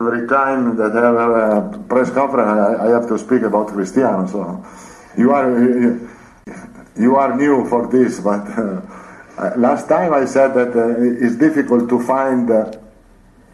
Every 0.00 0.28
time 0.28 0.76
that 0.76 0.96
I 0.96 1.06
have 1.06 1.74
a 1.74 1.78
press 1.88 2.08
conference, 2.10 2.78
I 2.80 2.90
have 2.90 3.08
to 3.08 3.18
speak 3.18 3.42
about 3.42 3.66
Cristiano. 3.66 4.28
So 4.28 4.64
you 5.18 5.32
are 5.32 5.50
you 5.58 6.13
are 7.24 7.36
new 7.36 7.66
for 7.68 7.86
this, 7.88 8.20
but 8.20 8.46
uh, 8.58 9.56
last 9.56 9.88
time 9.88 10.12
I 10.12 10.24
said 10.26 10.54
that 10.54 10.76
uh, 10.76 11.24
it's 11.24 11.36
difficult 11.36 11.88
to 11.88 12.00
find 12.02 12.50
uh, 12.50 12.72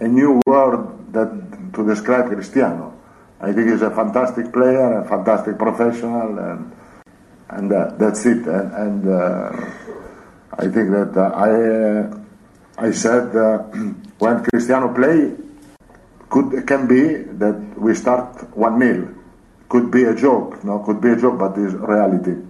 a 0.01 0.09
new 0.09 0.41
word 0.47 1.13
that 1.13 1.73
to 1.75 1.87
describe 1.87 2.27
Cristiano. 2.29 2.95
I 3.41 3.53
think 3.53 3.71
he's 3.71 3.83
a 3.83 3.91
fantastic 3.91 4.53
player, 4.53 5.01
a 5.01 5.09
fantastic 5.09 5.59
professional, 5.59 6.39
and 6.39 6.73
and 7.51 7.73
uh, 7.73 7.95
that's 7.97 8.27
it. 8.27 8.47
And, 8.47 8.73
and 8.75 9.09
uh, 9.09 9.51
I 10.59 10.67
think 10.69 10.91
that 10.91 11.13
uh, 11.17 11.31
I 12.79 12.89
I 12.89 12.91
said 12.91 13.33
when 14.19 14.45
Cristiano 14.45 14.93
play 14.93 15.33
could 16.29 16.67
can 16.67 16.87
be 16.87 17.23
that 17.39 17.57
we 17.79 17.95
start 17.95 18.57
one 18.57 18.79
nil. 18.79 19.09
Could 19.69 19.93
be 19.93 20.03
a 20.03 20.17
joke, 20.17 20.65
no, 20.65 20.81
could 20.81 21.01
be 21.01 21.11
a 21.11 21.17
joke, 21.17 21.39
but 21.39 21.57
it's 21.57 21.75
reality. 21.75 22.50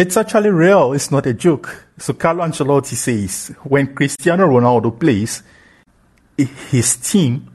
It's 0.00 0.16
actually 0.16 0.48
real. 0.48 0.94
It's 0.94 1.10
not 1.10 1.26
a 1.26 1.34
joke. 1.34 1.84
So 1.98 2.14
Carlo 2.14 2.42
Ancelotti 2.42 2.94
says 2.94 3.54
when 3.64 3.94
Cristiano 3.94 4.46
Ronaldo 4.46 4.98
plays, 4.98 5.42
his 6.38 6.96
team 6.96 7.52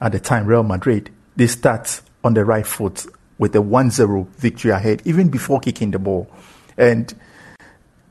at 0.00 0.12
the 0.12 0.20
time 0.20 0.46
Real 0.46 0.62
Madrid 0.62 1.10
they 1.34 1.48
start 1.48 2.00
on 2.22 2.34
the 2.34 2.44
right 2.44 2.64
foot 2.64 3.04
with 3.36 3.56
a 3.56 3.58
1-0 3.58 4.28
victory 4.28 4.70
ahead 4.70 5.02
even 5.04 5.28
before 5.28 5.58
kicking 5.58 5.90
the 5.90 5.98
ball. 5.98 6.30
And 6.78 7.12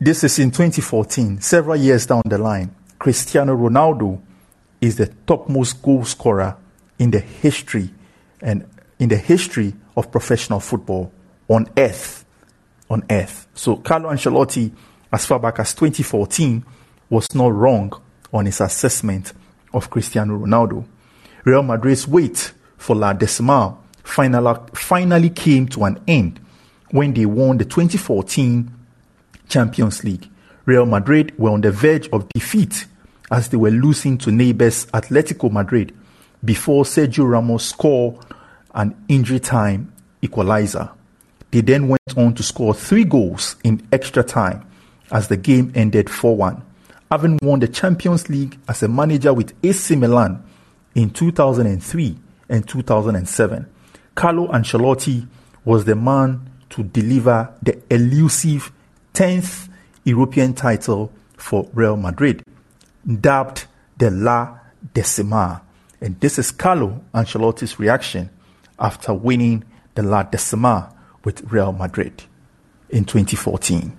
this 0.01 0.25
is 0.25 0.37
in 0.37 0.51
2014, 0.51 1.39
several 1.39 1.77
years 1.77 2.05
down 2.05 2.23
the 2.25 2.39
line. 2.39 2.75
Cristiano 2.99 3.55
Ronaldo 3.55 4.21
is 4.81 4.97
the 4.97 5.07
topmost 5.25 5.81
goal 5.81 6.03
scorer 6.03 6.57
in 6.99 7.11
the 7.11 7.21
history 7.21 7.89
and 8.41 8.67
in 8.99 9.07
the 9.07 9.15
history 9.15 9.73
of 9.95 10.11
professional 10.11 10.59
football 10.59 11.13
on 11.47 11.69
earth. 11.77 12.25
On 12.91 13.01
earth. 13.09 13.47
So 13.53 13.77
Carlo 13.77 14.09
Ancelotti, 14.09 14.69
as 15.13 15.25
far 15.25 15.39
back 15.39 15.59
as 15.59 15.73
2014, 15.73 16.65
was 17.09 17.33
not 17.33 17.53
wrong 17.53 17.93
on 18.33 18.45
his 18.45 18.59
assessment 18.59 19.31
of 19.73 19.89
Cristiano 19.89 20.37
Ronaldo. 20.37 20.85
Real 21.45 21.63
Madrid's 21.63 22.05
wait 22.05 22.51
for 22.75 22.97
La 22.97 23.13
Decima 23.13 23.77
finally 24.03 25.29
came 25.29 25.69
to 25.69 25.85
an 25.85 26.03
end 26.05 26.41
when 26.89 27.13
they 27.13 27.25
won 27.25 27.57
the 27.57 27.63
2014 27.63 28.69
Champions 29.47 30.03
League. 30.03 30.27
Real 30.65 30.85
Madrid 30.85 31.33
were 31.39 31.51
on 31.51 31.61
the 31.61 31.71
verge 31.71 32.09
of 32.09 32.27
defeat 32.29 32.87
as 33.31 33.47
they 33.47 33.57
were 33.57 33.71
losing 33.71 34.17
to 34.17 34.31
neighbors 34.31 34.85
Atletico 34.87 35.49
Madrid 35.49 35.95
before 36.43 36.83
Sergio 36.83 37.29
Ramos 37.29 37.63
scored 37.63 38.17
an 38.75 39.01
injury 39.07 39.39
time 39.39 39.93
equalizer. 40.21 40.89
They 41.51 41.61
then 41.61 41.89
went 41.89 42.17
on 42.17 42.33
to 42.35 42.43
score 42.43 42.73
three 42.73 43.03
goals 43.03 43.57
in 43.63 43.85
extra 43.91 44.23
time 44.23 44.65
as 45.11 45.27
the 45.27 45.37
game 45.37 45.71
ended 45.75 46.09
4 46.09 46.35
1. 46.35 46.63
Having 47.11 47.39
won 47.41 47.59
the 47.59 47.67
Champions 47.67 48.29
League 48.29 48.57
as 48.69 48.81
a 48.81 48.87
manager 48.87 49.33
with 49.33 49.53
AC 49.63 49.97
Milan 49.97 50.41
in 50.95 51.09
2003 51.09 52.17
and 52.47 52.67
2007, 52.67 53.65
Carlo 54.15 54.47
Ancelotti 54.47 55.27
was 55.65 55.83
the 55.83 55.95
man 55.95 56.49
to 56.69 56.83
deliver 56.83 57.53
the 57.61 57.81
elusive 57.89 58.71
10th 59.13 59.67
European 60.05 60.53
title 60.53 61.11
for 61.35 61.69
Real 61.73 61.97
Madrid, 61.97 62.43
dubbed 63.19 63.65
the 63.97 64.09
La 64.09 64.57
Decima. 64.93 65.61
And 65.99 66.17
this 66.21 66.39
is 66.39 66.51
Carlo 66.51 67.03
Ancelotti's 67.13 67.77
reaction 67.77 68.29
after 68.79 69.13
winning 69.13 69.65
the 69.95 70.03
La 70.03 70.23
Decima 70.23 70.93
with 71.23 71.51
Real 71.51 71.71
Madrid 71.71 72.23
in 72.89 73.05
2014. 73.05 73.97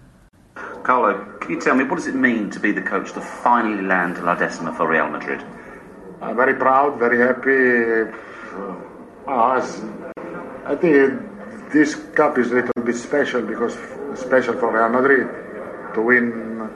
Carlo, 0.82 1.38
can 1.40 1.50
you 1.52 1.60
tell 1.60 1.74
me 1.74 1.84
what 1.84 1.96
does 1.96 2.06
it 2.08 2.14
mean 2.14 2.50
to 2.50 2.58
be 2.58 2.72
the 2.72 2.82
coach 2.82 3.12
to 3.12 3.20
finally 3.20 3.82
land 3.82 4.22
La 4.24 4.34
Decima 4.34 4.74
for 4.74 4.88
Real 4.88 5.08
Madrid? 5.08 5.42
I'm 6.20 6.36
very 6.36 6.54
proud, 6.54 6.98
very 6.98 7.18
happy. 7.18 8.10
Uh, 9.26 9.60
I 10.64 10.76
think 10.76 11.72
this 11.72 11.94
cup 12.14 12.38
is 12.38 12.50
a 12.50 12.56
little 12.56 12.82
bit 12.84 12.96
special 12.96 13.42
because 13.42 13.76
special 14.18 14.54
for 14.54 14.72
Real 14.72 14.88
Madrid 14.88 15.28
to 15.94 16.02
win 16.02 16.68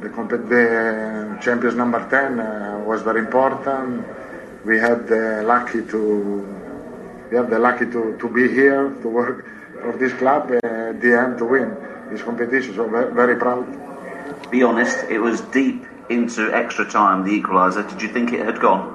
the, 0.00 0.08
the 0.08 1.38
champions 1.42 1.74
number 1.74 2.06
10 2.08 2.40
uh, 2.40 2.82
was 2.86 3.02
very 3.02 3.20
important. 3.20 4.06
We 4.64 4.78
had 4.78 5.08
the 5.08 5.42
lucky 5.44 5.84
to 5.86 6.54
we 7.30 7.36
have 7.36 7.50
the 7.50 7.58
lucky 7.58 7.86
to, 7.86 8.16
to 8.18 8.28
be 8.28 8.48
here 8.48 8.90
to 9.02 9.08
work 9.08 9.46
for 9.84 9.96
this 9.98 10.14
club 10.14 10.50
uh, 10.50 10.58
the 11.04 11.10
end 11.22 11.38
to 11.38 11.44
win 11.44 11.68
this 12.10 12.22
competition. 12.22 12.74
So 12.74 12.88
very, 12.88 13.12
very 13.12 13.36
proud. 13.36 13.64
Be 14.50 14.62
honest, 14.62 14.96
it 15.10 15.18
was 15.18 15.42
deep 15.58 15.84
into 16.08 16.52
extra 16.52 16.84
time, 16.90 17.24
the 17.24 17.34
equaliser. 17.40 17.88
Did 17.90 18.00
you 18.00 18.08
think 18.08 18.32
it 18.32 18.40
had 18.40 18.60
gone? 18.60 18.86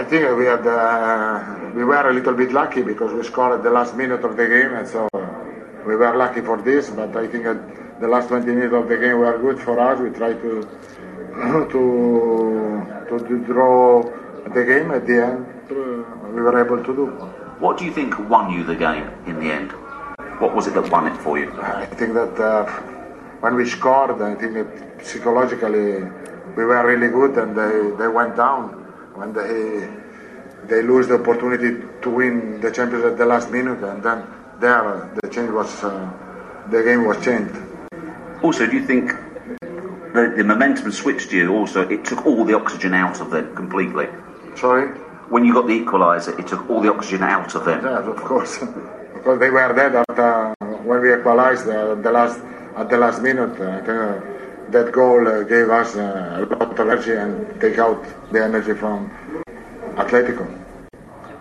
I 0.00 0.04
think 0.04 0.22
we 0.36 0.44
had 0.44 0.66
uh, 0.66 1.70
we 1.74 1.82
were 1.84 2.10
a 2.10 2.12
little 2.12 2.34
bit 2.34 2.52
lucky 2.52 2.82
because 2.82 3.12
we 3.14 3.22
scored 3.22 3.52
at 3.58 3.62
the 3.62 3.70
last 3.70 3.96
minute 3.96 4.24
of 4.24 4.36
the 4.36 4.46
game, 4.46 4.72
and 4.74 4.86
so 4.86 5.08
we 5.86 5.96
were 5.96 6.14
lucky 6.14 6.42
for 6.42 6.60
this. 6.60 6.90
But 6.90 7.16
I 7.16 7.26
think 7.26 7.44
that 7.44 8.00
the 8.00 8.08
last 8.08 8.28
20 8.28 8.46
minutes 8.46 8.74
of 8.74 8.88
the 8.88 8.98
game 8.98 9.18
were 9.18 9.38
good 9.38 9.58
for 9.58 9.80
us. 9.80 9.98
We 9.98 10.10
tried 10.10 10.40
to 10.42 10.52
to 11.72 13.18
to, 13.28 13.44
draw 13.46 14.02
the 14.56 14.64
game 14.64 14.90
at 14.90 15.06
the 15.06 15.16
end. 15.28 15.46
We 16.34 16.42
were 16.42 16.58
able 16.64 16.84
to 16.84 16.92
do. 17.00 17.35
What 17.58 17.78
do 17.78 17.86
you 17.86 17.92
think 17.92 18.18
won 18.28 18.52
you 18.52 18.64
the 18.64 18.76
game 18.76 19.08
in 19.26 19.40
the 19.40 19.50
end? 19.50 19.72
What 20.40 20.54
was 20.54 20.66
it 20.66 20.74
that 20.74 20.90
won 20.90 21.06
it 21.06 21.16
for 21.16 21.38
you? 21.38 21.50
I 21.62 21.86
think 21.86 22.12
that 22.12 22.38
uh, 22.38 22.66
when 23.40 23.54
we 23.54 23.66
scored, 23.66 24.20
I 24.20 24.34
think 24.34 24.68
psychologically 25.02 26.04
we 26.54 26.64
were 26.64 26.86
really 26.86 27.08
good, 27.08 27.38
and 27.38 27.56
they, 27.56 27.96
they 27.96 28.08
went 28.08 28.36
down 28.36 28.68
when 29.14 29.32
they 29.32 29.88
they 30.68 30.82
lose 30.82 31.06
the 31.08 31.14
opportunity 31.14 31.82
to 32.02 32.10
win 32.10 32.60
the 32.60 32.70
champions 32.70 33.04
at 33.04 33.16
the 33.16 33.24
last 33.24 33.50
minute, 33.50 33.82
and 33.82 34.02
then 34.02 34.26
there 34.60 35.10
the 35.22 35.28
change 35.28 35.50
was 35.50 35.82
uh, 35.82 36.10
the 36.70 36.82
game 36.82 37.06
was 37.06 37.24
changed. 37.24 37.54
Also, 38.42 38.66
do 38.66 38.76
you 38.76 38.84
think 38.84 39.12
the, 40.12 40.34
the 40.36 40.44
momentum 40.44 40.92
switched 40.92 41.32
you? 41.32 41.54
Also, 41.54 41.88
it 41.88 42.04
took 42.04 42.26
all 42.26 42.44
the 42.44 42.54
oxygen 42.54 42.92
out 42.92 43.20
of 43.22 43.30
them 43.30 43.54
completely. 43.54 44.08
Sorry. 44.56 45.05
When 45.28 45.44
you 45.44 45.52
got 45.52 45.66
the 45.66 45.80
equaliser, 45.80 46.38
it 46.38 46.46
took 46.46 46.70
all 46.70 46.80
the 46.80 46.92
oxygen 46.92 47.24
out 47.24 47.54
of 47.54 47.64
them. 47.64 47.84
Yes, 47.84 48.06
of 48.06 48.16
course, 48.16 48.58
because 49.14 49.38
they 49.40 49.50
were 49.50 49.72
dead 49.72 49.96
at, 49.96 50.18
uh, 50.18 50.54
when 50.84 51.00
we 51.02 51.14
equalized 51.14 51.68
uh, 51.68 51.96
the 51.96 52.12
last 52.12 52.40
at 52.76 52.88
the 52.90 52.98
last 52.98 53.22
minute. 53.22 53.60
Uh, 53.60 54.36
that 54.70 54.92
goal 54.92 55.26
uh, 55.28 55.42
gave 55.44 55.70
us 55.70 55.96
uh, 55.96 56.38
a 56.38 56.54
lot 56.54 56.62
of 56.62 56.80
energy 56.80 57.12
and 57.12 57.60
take 57.60 57.78
out 57.78 58.04
the 58.32 58.42
energy 58.42 58.74
from 58.74 59.10
Atletico. 59.96 60.46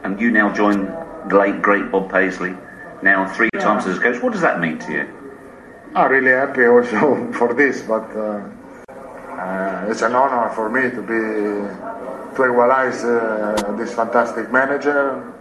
And 0.03 0.19
you 0.21 0.29
now 0.31 0.53
join 0.53 0.85
the 1.27 1.37
late 1.37 1.61
great 1.61 1.91
Bob 1.91 2.11
Paisley, 2.11 2.55
now 3.01 3.27
three 3.33 3.49
yeah. 3.53 3.61
times 3.61 3.87
as 3.87 3.99
coach. 3.99 4.21
What 4.21 4.33
does 4.33 4.41
that 4.41 4.59
mean 4.59 4.77
to 4.79 4.91
you? 4.91 5.07
I'm 5.95 6.11
really 6.11 6.31
happy 6.31 6.65
also 6.65 7.31
for 7.33 7.53
this, 7.53 7.81
but 7.81 8.05
uh, 8.15 8.43
uh, 9.33 9.87
it's 9.89 10.01
an 10.01 10.13
honor 10.13 10.53
for 10.53 10.69
me 10.69 10.91
to 10.91 11.01
be 11.01 12.14
to 12.35 12.45
equalize 12.45 13.03
uh, 13.03 13.75
this 13.77 13.93
fantastic 13.93 14.51
manager. 14.51 15.33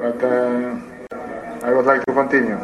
But 0.00 0.24
uh, 0.24 0.78
I 1.66 1.72
would 1.72 1.86
like 1.86 2.04
to 2.06 2.12
continue 2.14 2.58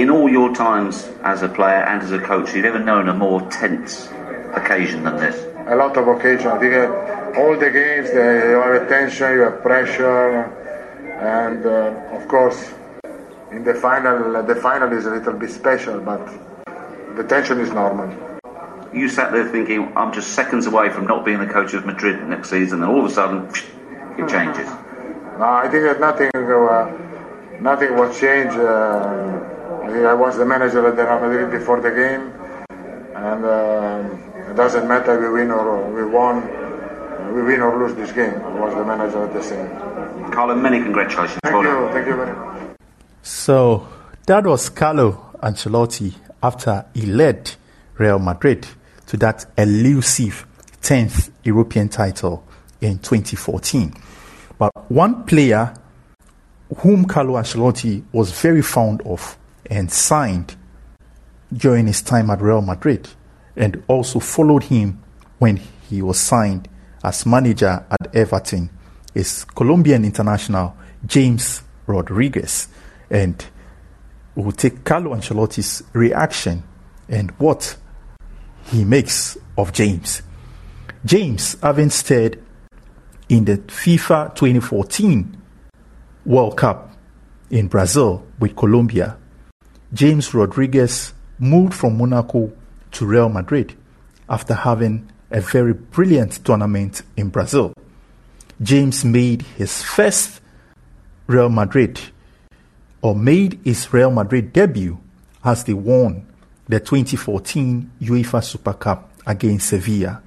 in 0.00 0.08
all 0.08 0.28
your 0.30 0.54
times 0.54 1.10
as 1.22 1.42
a 1.42 1.48
player 1.48 1.84
and 1.84 2.02
as 2.02 2.12
a 2.12 2.18
coach, 2.18 2.54
you've 2.54 2.64
ever 2.64 2.78
known 2.78 3.08
a 3.08 3.14
more 3.14 3.40
tense 3.50 4.08
occasion 4.54 5.04
than 5.04 5.16
this? 5.16 5.36
A 5.66 5.76
lot 5.76 5.96
of 5.96 6.08
occasions. 6.08 6.46
I 6.46 6.58
think 6.58 6.74
uh, 6.74 7.40
all 7.40 7.56
the 7.58 7.70
games, 7.70 8.08
uh, 8.08 8.20
you 8.50 8.60
have 8.62 8.88
tension, 8.88 9.32
you 9.32 9.40
have 9.42 9.60
pressure, 9.62 10.44
and 11.20 11.66
uh, 11.66 12.16
of 12.16 12.26
course, 12.28 12.72
in 13.52 13.62
the 13.62 13.74
final, 13.74 14.42
the 14.42 14.54
final 14.56 14.92
is 14.92 15.04
a 15.06 15.10
little 15.10 15.34
bit 15.34 15.50
special, 15.50 16.00
but 16.00 16.24
the 17.16 17.24
tension 17.24 17.60
is 17.60 17.70
normal. 17.72 18.08
You 18.92 19.08
sat 19.08 19.32
there 19.32 19.48
thinking, 19.48 19.92
I'm 19.96 20.12
just 20.12 20.30
seconds 20.34 20.66
away 20.66 20.90
from 20.90 21.06
not 21.06 21.24
being 21.24 21.38
the 21.38 21.46
coach 21.46 21.74
of 21.74 21.86
Madrid 21.86 22.26
next 22.28 22.50
season, 22.50 22.82
and 22.82 22.90
all 22.90 22.98
of 22.98 23.10
a 23.10 23.14
sudden, 23.14 23.46
it 24.18 24.28
changes. 24.28 24.66
No, 25.38 25.44
I 25.44 25.68
think 25.70 25.84
that 25.84 26.00
nothing, 26.00 26.30
uh, 26.34 27.60
nothing 27.60 27.96
was 27.96 28.18
changed. 28.18 28.56
Uh, 28.56 29.40
I 30.10 30.14
was 30.14 30.36
the 30.36 30.44
manager 30.44 30.86
at 30.86 30.96
the 30.96 31.04
Real 31.04 31.20
Madrid 31.20 31.50
before 31.52 31.80
the 31.80 31.90
game, 31.90 32.32
and 33.14 33.44
uh, 33.44 34.50
it 34.50 34.56
doesn't 34.56 34.88
matter 34.88 35.14
if 35.14 35.20
we 35.22 35.40
win 35.40 35.50
or 35.52 35.88
we 35.92 36.04
won, 36.04 36.42
we 37.34 37.42
win 37.42 37.60
or 37.60 37.78
lose 37.78 37.94
this 37.94 38.12
game. 38.12 38.34
I 38.34 38.60
was 38.60 38.74
the 38.74 38.84
manager 38.84 39.24
at 39.24 39.32
the 39.32 39.42
same. 39.42 39.68
Carlo, 40.32 40.56
many 40.56 40.82
congratulations. 40.82 41.38
Thank 41.44 41.64
you, 41.64 41.88
thank 41.92 42.06
you 42.08 42.16
very 42.16 42.36
much. 42.36 42.76
So 43.22 43.88
that 44.26 44.44
was 44.44 44.68
Carlo 44.68 45.30
Ancelotti 45.42 46.14
after 46.42 46.86
he 46.92 47.06
led 47.06 47.52
Real 47.98 48.18
Madrid 48.18 48.66
to 49.06 49.16
that 49.18 49.46
elusive 49.58 50.46
10th 50.82 51.30
European 51.44 51.88
title 51.88 52.44
in 52.80 52.98
2014. 52.98 53.94
But 54.58 54.72
one 54.90 55.24
player 55.24 55.74
whom 56.78 57.04
Carlo 57.04 57.34
Ancelotti 57.34 58.04
was 58.12 58.32
very 58.32 58.62
fond 58.62 59.02
of 59.02 59.36
and 59.68 59.90
signed 59.90 60.56
during 61.52 61.86
his 61.86 62.02
time 62.02 62.30
at 62.30 62.40
Real 62.40 62.60
Madrid 62.62 63.08
and 63.56 63.82
also 63.88 64.20
followed 64.20 64.64
him 64.64 65.02
when 65.38 65.56
he 65.88 66.02
was 66.02 66.18
signed 66.18 66.68
as 67.02 67.26
manager 67.26 67.84
at 67.90 68.14
Everton 68.14 68.70
is 69.14 69.44
Colombian 69.44 70.04
international 70.04 70.76
James 71.04 71.62
Rodriguez. 71.86 72.68
And 73.10 73.44
we'll 74.34 74.52
take 74.52 74.84
Carlo 74.84 75.14
Ancelotti's 75.14 75.82
reaction 75.92 76.62
and 77.08 77.30
what 77.32 77.76
he 78.66 78.84
makes 78.84 79.36
of 79.56 79.72
James. 79.72 80.22
James, 81.04 81.56
having 81.62 81.90
starred 81.90 82.42
in 83.28 83.44
the 83.44 83.58
FIFA 83.58 84.34
2014 84.34 85.36
World 86.26 86.56
Cup 86.56 86.96
in 87.50 87.68
Brazil 87.68 88.26
with 88.38 88.54
Colombia, 88.56 89.16
James 89.92 90.34
Rodriguez 90.34 91.14
moved 91.38 91.74
from 91.74 91.98
Monaco 91.98 92.52
to 92.92 93.06
Real 93.06 93.28
Madrid 93.28 93.74
after 94.28 94.54
having 94.54 95.10
a 95.30 95.40
very 95.40 95.72
brilliant 95.72 96.44
tournament 96.44 97.02
in 97.16 97.28
Brazil. 97.28 97.72
James 98.62 99.04
made 99.04 99.42
his 99.42 99.82
first 99.82 100.40
Real 101.26 101.48
Madrid 101.48 102.00
or 103.00 103.14
made 103.16 103.58
his 103.64 103.92
Real 103.92 104.10
Madrid 104.10 104.52
debut 104.52 104.98
as 105.42 105.64
they 105.64 105.72
won 105.72 106.26
the 106.70 106.78
2014 106.78 107.90
UEFA 108.00 108.44
Super 108.44 108.72
Cup 108.74 109.10
against 109.26 109.70
Sevilla. 109.70 110.22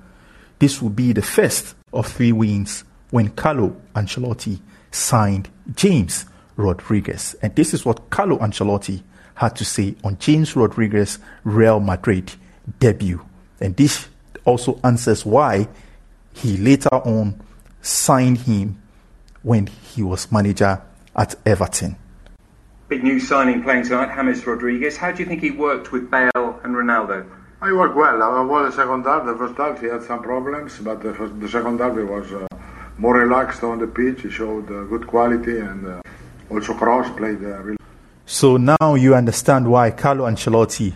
This 0.60 0.82
will 0.82 0.90
be 0.90 1.14
the 1.14 1.22
first 1.22 1.74
of 1.94 2.08
three 2.08 2.34
wins 2.34 2.84
when 3.12 3.30
Carlo 3.30 3.78
Ancelotti 3.96 4.60
signed 4.92 5.50
James 5.74 6.26
Rodriguez. 6.58 7.36
And 7.42 7.56
this 7.56 7.74
is 7.74 7.86
what 7.86 8.10
Carlo 8.10 8.38
Ancelotti 8.40 9.02
had 9.36 9.56
to 9.56 9.64
say 9.64 9.96
on 10.04 10.18
James 10.20 10.56
Rodriguez' 10.56 11.18
Real 11.46 11.80
Madrid 11.80 12.34
debut. 12.80 13.26
And 13.62 13.76
this 13.78 14.10
also 14.44 14.80
answers 14.84 15.26
why 15.26 15.70
he 16.34 16.58
later 16.58 16.94
on 16.94 17.40
signed 17.82 18.40
him 18.40 18.82
when 19.44 19.68
he 19.68 20.04
was 20.04 20.30
manager 20.30 20.82
at 21.16 21.36
Everton. 21.46 21.96
Big 22.90 23.04
new 23.04 23.20
signing 23.20 23.64
playing 23.64 23.84
tonight, 23.84 24.14
James 24.14 24.46
Rodriguez. 24.46 24.98
How 24.98 25.12
do 25.12 25.24
you 25.24 25.26
think 25.26 25.42
he 25.42 25.52
worked 25.52 25.92
with 25.94 26.12
Bale 26.12 26.60
and 26.64 26.76
Ronaldo? 26.76 27.26
I 27.62 27.72
worked 27.72 27.96
well. 27.96 28.22
I 28.22 28.42
was 28.42 28.76
the 28.76 28.82
second 28.84 29.06
half. 29.06 29.26
The 29.26 29.36
first 29.38 29.56
half 29.56 29.80
he 29.80 29.88
had 29.88 30.04
some 30.04 30.22
problems, 30.22 30.80
but 30.80 31.02
the, 31.02 31.14
first, 31.14 31.40
the 31.40 31.48
second 31.48 31.80
half 31.80 31.96
he 31.96 32.04
was 32.04 32.32
uh, 32.34 32.46
more 32.98 33.16
relaxed 33.18 33.64
on 33.64 33.80
the 33.80 33.88
pitch. 33.88 34.24
He 34.24 34.30
showed 34.30 34.70
uh, 34.70 34.84
good 34.84 35.08
quality 35.08 35.60
and 35.60 35.88
uh, 35.88 36.02
also 36.52 36.74
Kroos 36.74 37.16
played 37.16 37.42
uh, 37.42 37.64
really. 37.64 37.78
So 38.26 38.58
now 38.58 38.96
you 38.96 39.16
understand 39.16 39.72
why 39.72 39.92
Carlo 39.92 40.26
Ancelotti 40.26 40.94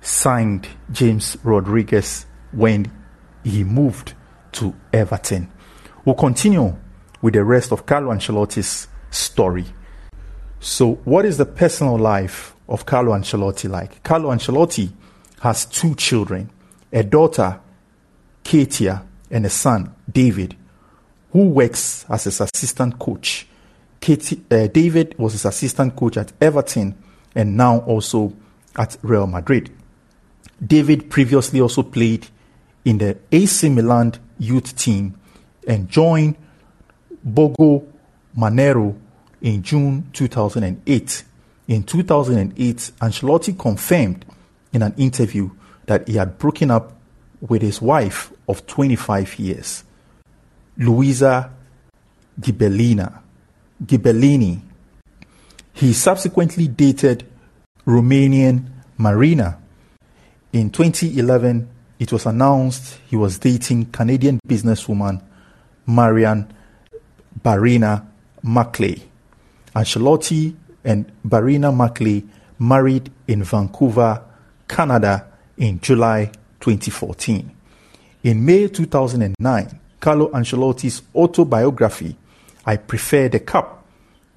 signed 0.00 0.66
James 0.90 1.36
Rodriguez 1.44 2.26
when 2.50 2.90
he 3.44 3.62
moved 3.62 4.14
to 4.52 4.74
Everton. 4.92 5.52
We'll 6.04 6.16
continue 6.16 6.76
with 7.20 7.34
the 7.34 7.44
rest 7.44 7.70
of 7.70 7.86
Carlo 7.86 8.12
Ancelotti's 8.12 8.88
story. 9.10 9.66
So, 10.64 10.92
what 11.04 11.24
is 11.24 11.38
the 11.38 11.44
personal 11.44 11.98
life 11.98 12.54
of 12.68 12.86
Carlo 12.86 13.14
Ancelotti 13.14 13.68
like? 13.68 14.00
Carlo 14.04 14.30
Ancelotti 14.30 14.92
has 15.40 15.66
two 15.66 15.96
children 15.96 16.50
a 16.92 17.02
daughter, 17.02 17.58
Katia, 18.44 19.04
and 19.28 19.44
a 19.44 19.50
son, 19.50 19.92
David, 20.08 20.56
who 21.32 21.48
works 21.48 22.06
as 22.08 22.24
his 22.24 22.40
assistant 22.40 22.96
coach. 23.00 23.48
Katie, 24.00 24.44
uh, 24.52 24.68
David 24.68 25.18
was 25.18 25.32
his 25.32 25.46
assistant 25.46 25.96
coach 25.96 26.16
at 26.16 26.32
Everton 26.40 26.96
and 27.34 27.56
now 27.56 27.78
also 27.80 28.32
at 28.76 28.96
Real 29.02 29.26
Madrid. 29.26 29.68
David 30.64 31.10
previously 31.10 31.60
also 31.60 31.82
played 31.82 32.28
in 32.84 32.98
the 32.98 33.18
AC 33.32 33.68
Milan 33.68 34.12
youth 34.38 34.76
team 34.76 35.18
and 35.66 35.88
joined 35.88 36.36
Bogo 37.26 37.84
Manero 38.36 38.96
in 39.42 39.62
June 39.62 40.08
2008. 40.12 41.24
In 41.68 41.82
2008, 41.82 42.76
Ancelotti 43.00 43.58
confirmed 43.58 44.24
in 44.72 44.82
an 44.82 44.94
interview 44.96 45.50
that 45.86 46.08
he 46.08 46.14
had 46.14 46.38
broken 46.38 46.70
up 46.70 46.96
with 47.40 47.60
his 47.60 47.82
wife 47.82 48.32
of 48.48 48.66
25 48.66 49.38
years, 49.38 49.84
Luisa 50.78 51.52
Ghibellina. 52.40 53.20
Ghibellini. 53.84 54.60
He 55.72 55.92
subsequently 55.92 56.68
dated 56.68 57.26
Romanian 57.86 58.66
Marina. 58.96 59.58
In 60.52 60.70
2011, 60.70 61.68
it 61.98 62.12
was 62.12 62.26
announced 62.26 62.98
he 63.08 63.16
was 63.16 63.38
dating 63.38 63.86
Canadian 63.86 64.38
businesswoman 64.46 65.22
Marian 65.86 66.52
Barrena 67.42 68.06
McClay. 68.44 69.02
Ancelotti 69.74 70.54
and 70.84 71.10
Barrena 71.26 71.72
McClay 71.72 72.26
married 72.58 73.10
in 73.26 73.42
Vancouver, 73.42 74.22
Canada 74.68 75.26
in 75.56 75.80
July 75.80 76.30
2014. 76.60 77.50
In 78.24 78.44
May 78.44 78.68
2009, 78.68 79.80
Carlo 80.00 80.28
Ancelotti's 80.30 81.02
autobiography, 81.14 82.16
I 82.64 82.76
Prefer 82.76 83.28
the 83.28 83.40
Cup, 83.40 83.84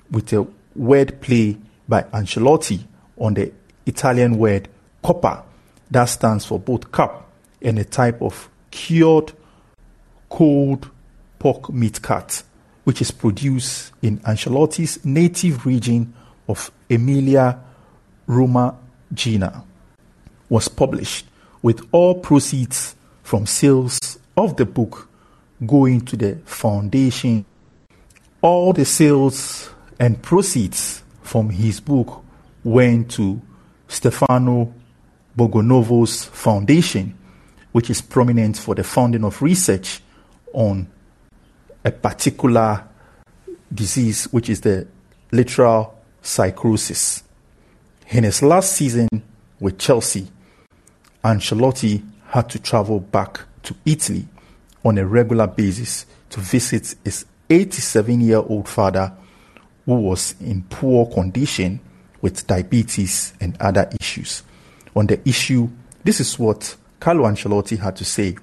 with 0.10 0.32
a 0.34 0.46
word 0.76 1.22
play 1.22 1.58
by 1.88 2.04
Ancelotti 2.04 2.84
on 3.18 3.36
the 3.36 3.52
Italian 3.86 4.38
word 4.38 4.68
coppa, 5.04 5.44
that 5.92 6.06
stands 6.06 6.46
for 6.46 6.60
both 6.60 6.92
cup 6.92 7.30
and 7.62 7.78
a 7.80 7.84
type 7.84 8.22
of 8.22 8.50
cured 8.72 9.32
cold 10.30 10.90
pork 11.40 11.72
meat 11.72 12.02
cut, 12.02 12.44
which 12.86 13.02
is 13.02 13.12
produced 13.12 13.92
in 14.02 14.20
Ancelotti's 14.20 15.04
native 15.04 15.66
region 15.66 16.14
of 16.48 16.72
Emilia 16.90 17.60
Romagna, 18.28 19.64
was 20.50 20.68
published 20.68 21.26
with 21.62 21.88
all 21.92 22.16
proceeds 22.22 22.96
from 23.24 23.46
sales 23.46 24.00
of 24.38 24.56
the 24.58 24.66
book 24.66 25.10
going 25.66 26.02
to 26.02 26.16
the 26.16 26.36
foundation. 26.46 27.44
All 28.42 28.72
the 28.72 28.86
sales 28.86 29.70
and 30.00 30.22
proceeds 30.22 31.02
from 31.24 31.50
his 31.50 31.80
book 31.80 32.24
went 32.64 33.10
to 33.12 33.42
Stefano 33.88 34.74
Borgonovo's 35.36 36.26
foundation, 36.26 37.18
which 37.72 37.90
is 37.90 38.02
prominent 38.02 38.58
for 38.58 38.76
the 38.76 38.84
funding 38.84 39.24
of 39.24 39.42
research 39.42 40.02
on 40.54 40.88
a 41.86 41.92
particular 41.92 42.84
disease, 43.72 44.26
which 44.34 44.50
is 44.50 44.62
the 44.62 44.88
lateral 45.32 45.98
sclerosis. 46.24 47.24
In 48.10 48.24
his 48.24 48.42
last 48.42 48.74
season 48.74 49.08
with 49.60 49.78
Chelsea, 49.78 50.28
Ancelotti 51.24 52.04
had 52.28 52.50
to 52.50 52.60
travel 52.60 53.00
back 53.00 53.42
to 53.64 53.76
Italy 53.86 54.28
on 54.84 54.98
a 54.98 55.06
regular 55.06 55.48
basis 55.48 56.06
to 56.32 56.40
visit 56.40 56.96
his 57.04 57.26
87 57.50 58.22
year 58.22 58.38
old 58.38 58.68
father, 58.68 59.14
who 59.86 59.96
was 59.96 60.36
in 60.42 60.64
poor 60.64 61.06
condition 61.06 61.80
with 62.22 62.48
diabetes 62.48 63.34
and 63.40 63.56
other 63.60 63.88
issues. 64.00 64.42
On 64.96 65.06
the 65.06 65.20
issue, 65.28 65.70
this 66.04 66.20
is 66.20 66.40
what 66.40 66.76
Carlo 67.00 67.26
Ancelotti 67.26 67.78
had 67.78 67.96
to 67.98 68.06
say 68.06 68.36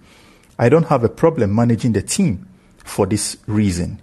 I 0.58 0.68
don't 0.68 0.86
have 0.86 1.02
a 1.02 1.08
problem 1.08 1.54
managing 1.54 1.92
the 1.92 2.02
team 2.02 2.46
for 2.84 3.06
this 3.06 3.36
reason. 3.46 4.00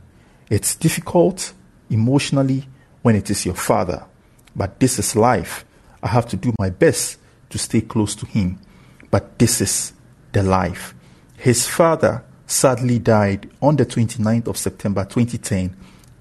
It's 0.49 0.75
difficult 0.75 1.53
emotionally 1.89 2.67
when 3.01 3.15
it 3.15 3.29
is 3.29 3.45
your 3.45 3.55
father, 3.55 4.05
but 4.55 4.79
this 4.79 4.99
is 4.99 5.15
life. 5.15 5.65
I 6.01 6.07
have 6.07 6.27
to 6.29 6.37
do 6.37 6.53
my 6.59 6.69
best 6.69 7.17
to 7.49 7.57
stay 7.57 7.81
close 7.81 8.15
to 8.15 8.25
him, 8.25 8.59
but 9.11 9.37
this 9.39 9.61
is 9.61 9.93
the 10.31 10.43
life. 10.43 10.93
His 11.37 11.67
father 11.67 12.23
sadly 12.45 12.99
died 12.99 13.49
on 13.61 13.75
the 13.75 13.85
29th 13.85 14.47
of 14.47 14.57
September 14.57 15.03
2010, 15.05 15.75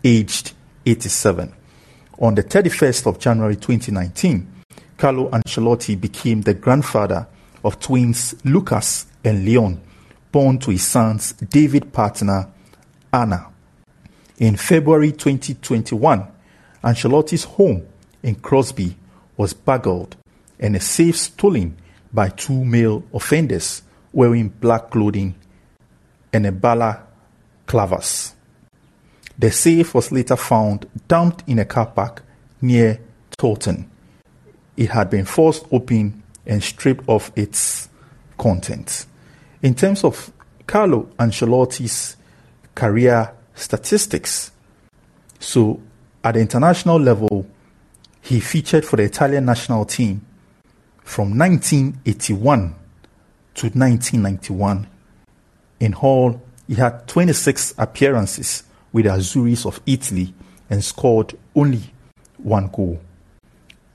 aged 0.04 0.52
87. 0.84 1.54
On 2.20 2.34
the 2.34 2.42
31st 2.42 3.06
of 3.06 3.18
January 3.18 3.56
2019, 3.56 4.64
Carlo 4.96 5.30
Ancelotti 5.30 5.98
became 5.98 6.42
the 6.42 6.54
grandfather 6.54 7.26
of 7.64 7.78
twins 7.78 8.34
Lucas 8.44 9.06
and 9.24 9.44
Leon, 9.44 9.80
born 10.32 10.58
to 10.58 10.70
his 10.70 10.86
sons 10.86 11.32
David 11.32 11.92
partner 11.92 12.48
Anna. 13.12 13.48
In 14.38 14.56
February 14.56 15.12
2021, 15.12 16.26
Ancelotti's 16.84 17.44
home 17.44 17.86
in 18.22 18.36
Crosby 18.36 18.96
was 19.36 19.52
burgled 19.52 20.16
and 20.60 20.76
a 20.76 20.80
safe 20.80 21.16
stolen 21.16 21.76
by 22.12 22.28
two 22.28 22.64
male 22.64 23.02
offenders 23.12 23.82
wearing 24.12 24.48
black 24.48 24.90
clothing 24.90 25.34
and 26.32 26.46
a 26.46 26.52
bala 26.52 27.02
clavas. 27.66 28.34
The 29.38 29.50
safe 29.50 29.94
was 29.94 30.10
later 30.10 30.36
found 30.36 30.86
dumped 31.06 31.48
in 31.48 31.58
a 31.58 31.64
car 31.64 31.86
park 31.86 32.24
near 32.60 33.00
Thornton. 33.38 33.88
It 34.76 34.90
had 34.90 35.10
been 35.10 35.24
forced 35.24 35.66
open 35.70 36.22
and 36.46 36.62
stripped 36.62 37.08
of 37.08 37.30
its 37.36 37.88
contents. 38.36 39.06
In 39.60 39.74
terms 39.74 40.04
of 40.04 40.32
Carlo 40.66 41.10
Ancelotti's 41.18 42.16
career 42.76 43.32
statistics, 43.54 44.52
so 45.40 45.80
at 46.22 46.34
the 46.34 46.40
international 46.40 47.00
level, 47.00 47.44
he 48.22 48.38
featured 48.38 48.84
for 48.84 48.96
the 48.96 49.02
Italian 49.02 49.46
national 49.46 49.84
team 49.84 50.24
from 51.02 51.36
1981 51.36 52.74
to 53.54 53.66
1991. 53.66 54.86
In 55.80 55.94
all, 55.94 56.40
he 56.68 56.74
had 56.74 57.08
26 57.08 57.74
appearances 57.78 58.62
with 58.92 59.06
the 59.06 59.10
Azzurris 59.10 59.66
of 59.66 59.80
Italy 59.86 60.34
and 60.70 60.84
scored 60.84 61.34
only 61.56 61.82
one 62.36 62.68
goal. 62.68 63.00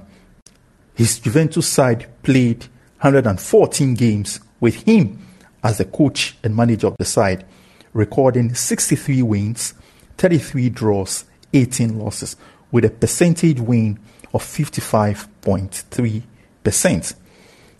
his 0.95 1.19
Juventus 1.19 1.69
side 1.69 2.07
played 2.23 2.67
114 3.01 3.95
games 3.95 4.39
with 4.61 4.85
him 4.85 5.27
as 5.63 5.79
the 5.79 5.85
coach 5.85 6.37
and 6.43 6.55
manager 6.55 6.87
of 6.87 6.97
the 6.99 7.05
side, 7.05 7.45
recording 7.93 8.55
63 8.55 9.23
wins, 9.23 9.75
33 10.19 10.69
draws, 10.71 11.25
18 11.53 11.99
losses, 11.99 12.37
with 12.71 12.85
a 12.85 12.91
percentage 12.91 13.59
win 13.61 13.99
of 14.33 14.43
55.3%. 14.43 17.15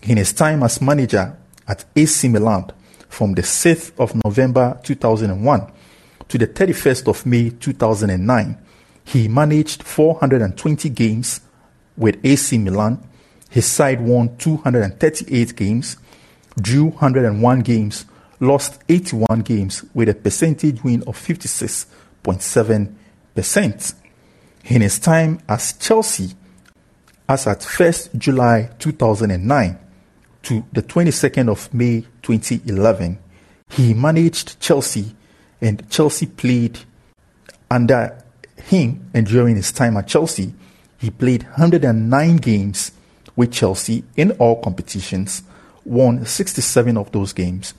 In 0.03 0.17
his 0.17 0.33
time 0.33 0.61
as 0.63 0.81
manager 0.81 1.37
at 1.67 1.85
AC 1.95 2.27
Milan 2.29 2.71
from 3.09 3.33
the 3.33 3.41
6th 3.41 3.91
of 3.97 4.13
November 4.23 4.79
2001 4.83 5.71
to 6.27 6.37
the 6.37 6.45
31st 6.47 7.07
of 7.07 7.25
May 7.25 7.49
2009, 7.49 8.57
he 9.05 9.27
managed 9.27 9.83
420 9.83 10.89
games 10.89 11.41
with 11.97 12.23
AC 12.25 12.57
Milan. 12.57 13.01
His 13.49 13.65
side 13.65 14.01
won 14.01 14.35
238 14.37 15.55
games, 15.55 15.97
drew 16.59 16.87
101 16.87 17.59
games, 17.61 18.05
lost 18.39 18.79
81 18.89 19.41
games 19.41 19.83
with 19.93 20.09
a 20.09 20.13
percentage 20.13 20.83
win 20.83 21.03
of 21.07 21.17
56.7%. 21.17 23.93
In 24.65 24.81
his 24.81 24.99
time 24.99 25.39
as 25.47 25.71
Chelsea, 25.73 26.33
as 27.29 27.45
at 27.47 27.59
1st 27.59 28.17
July 28.17 28.69
2009 28.79 29.79
to 30.43 30.65
the 30.73 30.83
22nd 30.83 31.49
of 31.49 31.73
May 31.73 32.05
2011, 32.21 33.17
he 33.69 33.93
managed 33.93 34.59
Chelsea 34.59 35.15
and 35.61 35.89
Chelsea 35.89 36.25
played 36.27 36.79
under 37.69 38.21
him 38.57 39.09
and 39.13 39.25
during 39.25 39.55
his 39.55 39.71
time 39.71 39.95
at 39.97 40.07
Chelsea, 40.07 40.53
he 40.97 41.09
played 41.09 41.43
109 41.43 42.37
games 42.37 42.91
with 43.35 43.51
Chelsea 43.51 44.05
in 44.15 44.31
all 44.31 44.61
competitions, 44.61 45.43
won 45.83 46.25
67 46.25 46.97
of 46.97 47.11
those 47.11 47.33
games, 47.33 47.73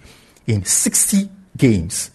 in 0.47 0.65
60 0.65 1.29
games, 1.57 2.11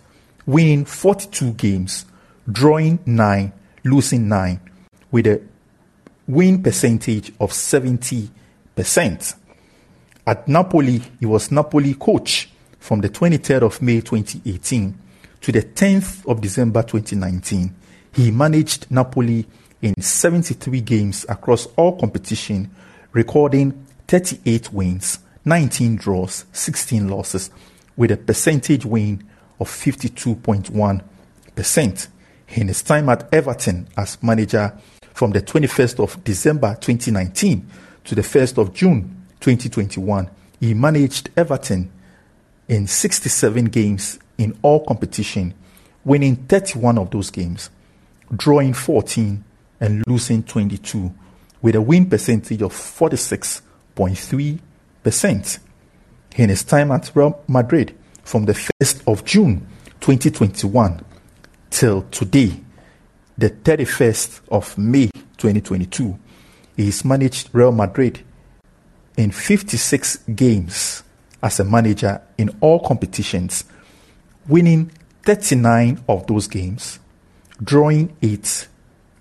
winning 0.46 0.84
42 0.84 1.52
games, 1.52 2.06
drawing 2.50 2.98
9, 3.06 3.52
losing 3.84 4.28
9, 4.28 4.60
with 5.10 5.26
a 5.26 5.40
win 6.26 6.62
percentage 6.62 7.32
of 7.40 7.50
70%. 7.52 8.30
At 10.26 10.46
Napoli, 10.46 11.02
he 11.20 11.26
was 11.26 11.50
Napoli 11.50 11.94
coach 11.94 12.50
from 12.78 13.00
the 13.00 13.08
23rd 13.08 13.62
of 13.62 13.82
May 13.82 14.00
2018 14.00 14.98
to 15.40 15.52
the 15.52 15.62
10th 15.62 16.26
of 16.30 16.40
December 16.40 16.82
2019. 16.82 17.74
He 18.12 18.30
managed 18.30 18.90
Napoli 18.90 19.46
in 19.80 20.00
73 20.00 20.80
games 20.80 21.24
across 21.28 21.66
all 21.76 21.98
competition, 21.98 22.70
recording 23.12 23.86
38 24.08 24.72
wins, 24.72 25.20
19 25.44 25.96
draws, 25.96 26.44
16 26.52 27.08
losses, 27.08 27.50
with 27.96 28.10
a 28.10 28.16
percentage 28.16 28.84
win 28.84 29.27
of 29.60 29.68
52.1%. 29.68 32.08
In 32.50 32.68
his 32.68 32.82
time 32.82 33.08
at 33.08 33.32
Everton 33.32 33.88
as 33.96 34.22
manager 34.22 34.72
from 35.12 35.32
the 35.32 35.42
21st 35.42 36.00
of 36.02 36.22
December 36.24 36.76
2019 36.80 37.68
to 38.04 38.14
the 38.14 38.22
1st 38.22 38.58
of 38.58 38.72
June 38.72 39.26
2021, 39.40 40.30
he 40.60 40.74
managed 40.74 41.30
Everton 41.36 41.90
in 42.68 42.86
67 42.86 43.64
games 43.66 44.18
in 44.38 44.56
all 44.62 44.84
competition, 44.84 45.52
winning 46.04 46.36
31 46.36 46.98
of 46.98 47.10
those 47.10 47.30
games, 47.30 47.70
drawing 48.34 48.72
14 48.72 49.44
and 49.80 50.04
losing 50.06 50.42
22, 50.42 51.12
with 51.60 51.74
a 51.74 51.82
win 51.82 52.08
percentage 52.08 52.62
of 52.62 52.72
46 52.72 53.62
0.3% 53.98 55.58
in 56.36 56.48
his 56.48 56.62
time 56.62 56.92
at 56.92 57.10
Real 57.14 57.42
Madrid 57.48 57.97
from 58.28 58.44
the 58.44 58.52
1st 58.52 59.10
of 59.10 59.24
June 59.24 59.66
2021 60.00 61.02
till 61.70 62.02
today, 62.10 62.60
the 63.38 63.48
31st 63.48 64.40
of 64.50 64.76
May 64.76 65.06
2022. 65.38 66.18
He's 66.76 67.06
managed 67.06 67.48
Real 67.54 67.72
Madrid 67.72 68.22
in 69.16 69.30
56 69.30 70.18
games 70.34 71.02
as 71.42 71.58
a 71.58 71.64
manager 71.64 72.20
in 72.36 72.54
all 72.60 72.86
competitions, 72.86 73.64
winning 74.46 74.90
39 75.22 76.04
of 76.06 76.26
those 76.26 76.48
games, 76.48 76.98
drawing 77.64 78.14
8, 78.20 78.68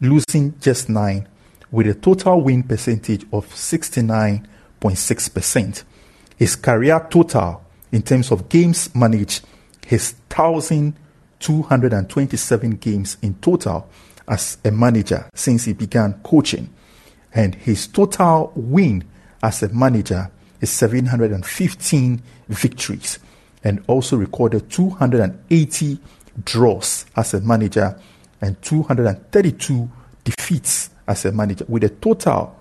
losing 0.01 0.59
just 0.59 0.89
9, 0.89 1.25
with 1.71 1.87
a 1.87 1.93
total 1.93 2.41
win 2.41 2.61
percentage 2.61 3.25
of 3.31 3.55
69 3.55 4.45
0.6%. 4.81 5.83
His 6.35 6.57
career 6.57 7.07
total 7.09 7.66
in 7.91 8.01
terms 8.01 8.31
of 8.31 8.49
games 8.49 8.89
managed, 8.95 9.45
his 9.85 10.15
1,227 10.35 12.71
games 12.71 13.17
in 13.21 13.35
total 13.35 13.87
as 14.27 14.57
a 14.65 14.71
manager 14.71 15.29
since 15.33 15.65
he 15.65 15.73
began 15.73 16.13
coaching. 16.23 16.73
And 17.33 17.53
his 17.55 17.87
total 17.87 18.53
win 18.55 19.03
as 19.41 19.63
a 19.63 19.69
manager 19.69 20.29
is 20.59 20.69
715 20.71 22.21
victories 22.49 23.19
and 23.63 23.81
also 23.87 24.17
recorded 24.17 24.69
280 24.69 25.99
draws 26.43 27.05
as 27.15 27.33
a 27.33 27.39
manager 27.41 27.99
and 28.41 28.61
232 28.61 29.89
defeats 30.23 30.91
as 31.07 31.25
a 31.25 31.31
manager 31.31 31.65
with 31.67 31.83
a 31.83 31.89
total 31.89 32.55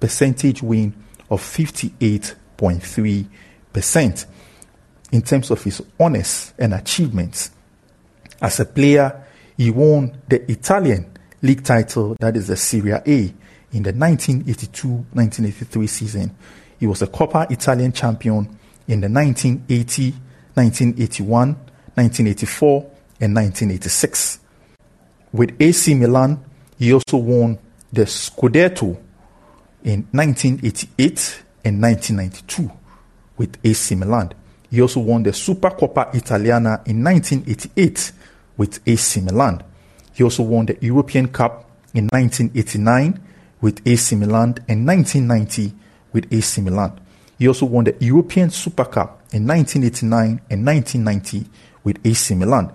percentage 0.00 0.60
win 0.62 0.92
of 1.30 1.40
58.3%. 1.40 4.26
In 5.14 5.22
terms 5.22 5.52
of 5.52 5.62
his 5.62 5.80
honors 6.00 6.52
and 6.58 6.74
achievements, 6.74 7.52
as 8.42 8.58
a 8.58 8.64
player, 8.64 9.24
he 9.56 9.70
won 9.70 10.20
the 10.26 10.50
Italian 10.50 11.16
league 11.40 11.62
title, 11.62 12.16
that 12.18 12.36
is 12.36 12.48
the 12.48 12.56
Serie 12.56 12.94
A, 12.94 13.32
in 13.70 13.84
the 13.84 13.92
1982-1983 13.92 15.88
season. 15.88 16.34
He 16.80 16.88
was 16.88 17.00
a 17.02 17.06
Coppa 17.06 17.48
Italian 17.48 17.92
champion 17.92 18.58
in 18.88 19.00
the 19.00 19.08
1980, 19.08 20.10
1981, 20.54 21.48
1984, 21.94 22.80
and 23.20 23.36
1986. 23.36 24.40
With 25.32 25.54
AC 25.60 25.94
Milan, 25.94 26.44
he 26.76 26.92
also 26.92 27.18
won 27.18 27.60
the 27.92 28.02
Scudetto 28.02 28.98
in 29.84 30.08
1988 30.10 31.44
and 31.64 31.80
1992 31.80 32.68
with 33.36 33.56
AC 33.62 33.94
Milan. 33.94 34.34
He 34.74 34.80
also 34.82 34.98
won 34.98 35.22
the 35.22 35.30
Supercoppa 35.30 36.12
Italiana 36.16 36.82
in 36.86 37.04
1988 37.04 38.10
with 38.56 38.80
AC 38.84 39.20
Milan. 39.20 39.62
He 40.12 40.24
also 40.24 40.42
won 40.42 40.66
the 40.66 40.76
European 40.80 41.28
Cup 41.28 41.70
in 41.94 42.08
1989 42.08 43.20
with 43.60 43.86
AC 43.86 44.16
Milan 44.16 44.56
and 44.66 44.84
1990 44.84 45.72
with 46.12 46.26
AC 46.32 46.60
Milan. 46.60 47.00
He 47.38 47.46
also 47.46 47.66
won 47.66 47.84
the 47.84 47.94
European 48.00 48.50
Super 48.50 48.86
Cup 48.86 49.22
in 49.30 49.46
1989 49.46 50.40
and 50.50 50.66
1990 50.66 51.48
with 51.84 52.04
AC 52.04 52.34
Milan 52.34 52.72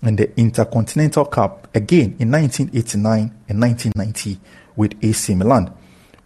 and 0.00 0.18
the 0.18 0.34
Intercontinental 0.40 1.26
Cup 1.26 1.68
again 1.76 2.16
in 2.18 2.30
1989 2.30 3.30
and 3.50 3.60
1990 3.60 4.40
with 4.74 4.94
AC 5.04 5.34
Milan. 5.34 5.70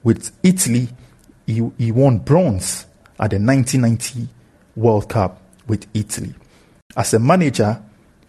With 0.05 0.31
Italy, 0.45 0.89
he, 1.49 1.69
he 1.79 1.91
won 1.91 2.19
bronze 2.21 2.87
at 3.19 3.33
the 3.33 3.41
1990 3.41 4.29
World 4.77 5.09
Cup 5.09 5.41
with 5.67 5.87
Italy. 5.95 6.35
As 6.97 7.15
a 7.15 7.19
manager 7.19 7.83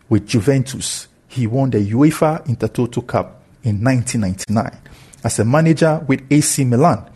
with 0.09 0.27
Juventus, 0.27 1.07
he 1.27 1.45
won 1.45 1.69
the 1.69 1.91
UEFA 1.91 2.45
Intertoto 2.47 3.05
Cup 3.05 3.43
in 3.63 3.83
1999. 3.83 4.81
As 5.23 5.39
a 5.39 5.45
manager 5.45 6.03
with 6.07 6.23
AC 6.31 6.63
Milan, 6.63 7.09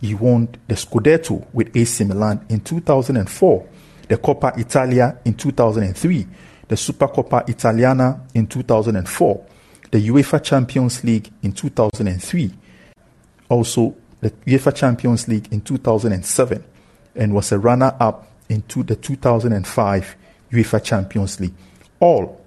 he 0.00 0.14
won 0.14 0.48
the 0.66 0.74
Scudetto 0.74 1.46
with 1.52 1.76
AC 1.76 2.04
Milan 2.04 2.44
in 2.48 2.60
2004, 2.60 3.68
the 4.08 4.16
Coppa 4.16 4.58
Italia 4.58 5.18
in 5.24 5.34
2003, 5.34 6.26
the 6.68 6.74
Supercoppa 6.74 7.48
Italiana 7.48 8.20
in 8.34 8.46
2004, 8.46 9.46
the 9.90 10.08
UEFA 10.08 10.42
Champions 10.42 11.02
League 11.04 11.30
in 11.42 11.52
2003, 11.52 12.54
also 13.48 13.94
the 14.20 14.30
UEFA 14.30 14.74
Champions 14.74 15.28
League 15.28 15.48
in 15.52 15.60
2007, 15.60 16.64
and 17.16 17.34
was 17.34 17.52
a 17.52 17.58
runner 17.58 17.94
up 17.98 18.28
into 18.48 18.82
the 18.82 18.96
2005 18.96 20.16
UEFA 20.52 20.82
Champions 20.82 21.40
League, 21.40 21.54
all 22.00 22.40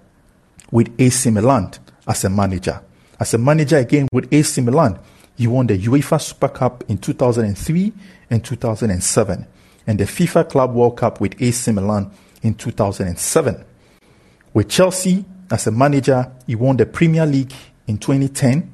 with 0.72 0.94
AC 1.00 1.30
Milan 1.30 1.72
as 2.08 2.24
a 2.24 2.30
manager. 2.30 2.82
As 3.20 3.34
a 3.34 3.38
manager 3.38 3.78
again 3.78 4.08
with 4.12 4.32
AC 4.34 4.62
Milan, 4.62 5.00
he 5.38 5.48
won 5.48 5.68
the 5.68 5.78
UEFA 5.78 6.20
Super 6.22 6.50
Cup 6.50 6.84
in 6.88 6.98
2003 6.98 7.94
and 8.30 8.44
2007, 8.44 9.48
and 9.88 10.00
the 10.00 10.06
FIFA 10.06 10.50
Club 10.50 10.74
World 10.74 10.98
Cup 10.98 11.22
with 11.22 11.40
AC 11.42 11.72
Milan 11.72 12.12
in 12.42 12.56
2007. 12.56 13.66
With 14.54 14.70
Chelsea 14.70 15.26
as 15.50 15.68
a 15.68 15.72
manager, 15.72 16.32
he 16.48 16.56
won 16.56 16.78
the 16.78 16.86
Premier 16.86 17.26
League 17.26 17.54
in 17.88 17.98
2010, 17.98 18.74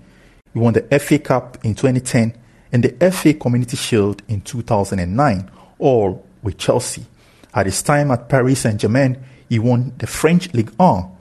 he 0.54 0.60
won 0.60 0.74
the 0.74 1.00
FA 1.00 1.20
Cup 1.20 1.58
in 1.64 1.76
2010, 1.76 2.34
and 2.72 2.84
the 2.84 3.12
FA 3.12 3.34
Community 3.34 3.78
Shield 3.78 4.22
in 4.28 4.42
2009, 4.42 5.52
all 5.80 6.26
with 6.44 6.58
Chelsea. 6.58 7.06
At 7.54 7.66
his 7.66 7.82
time 7.82 8.12
at 8.12 8.30
Paris 8.30 8.62
Saint 8.62 8.80
Germain, 8.80 9.24
he 9.50 9.60
won 9.60 9.94
the 9.98 10.08
French 10.08 10.54
Ligue 10.54 10.72
1 10.78 11.12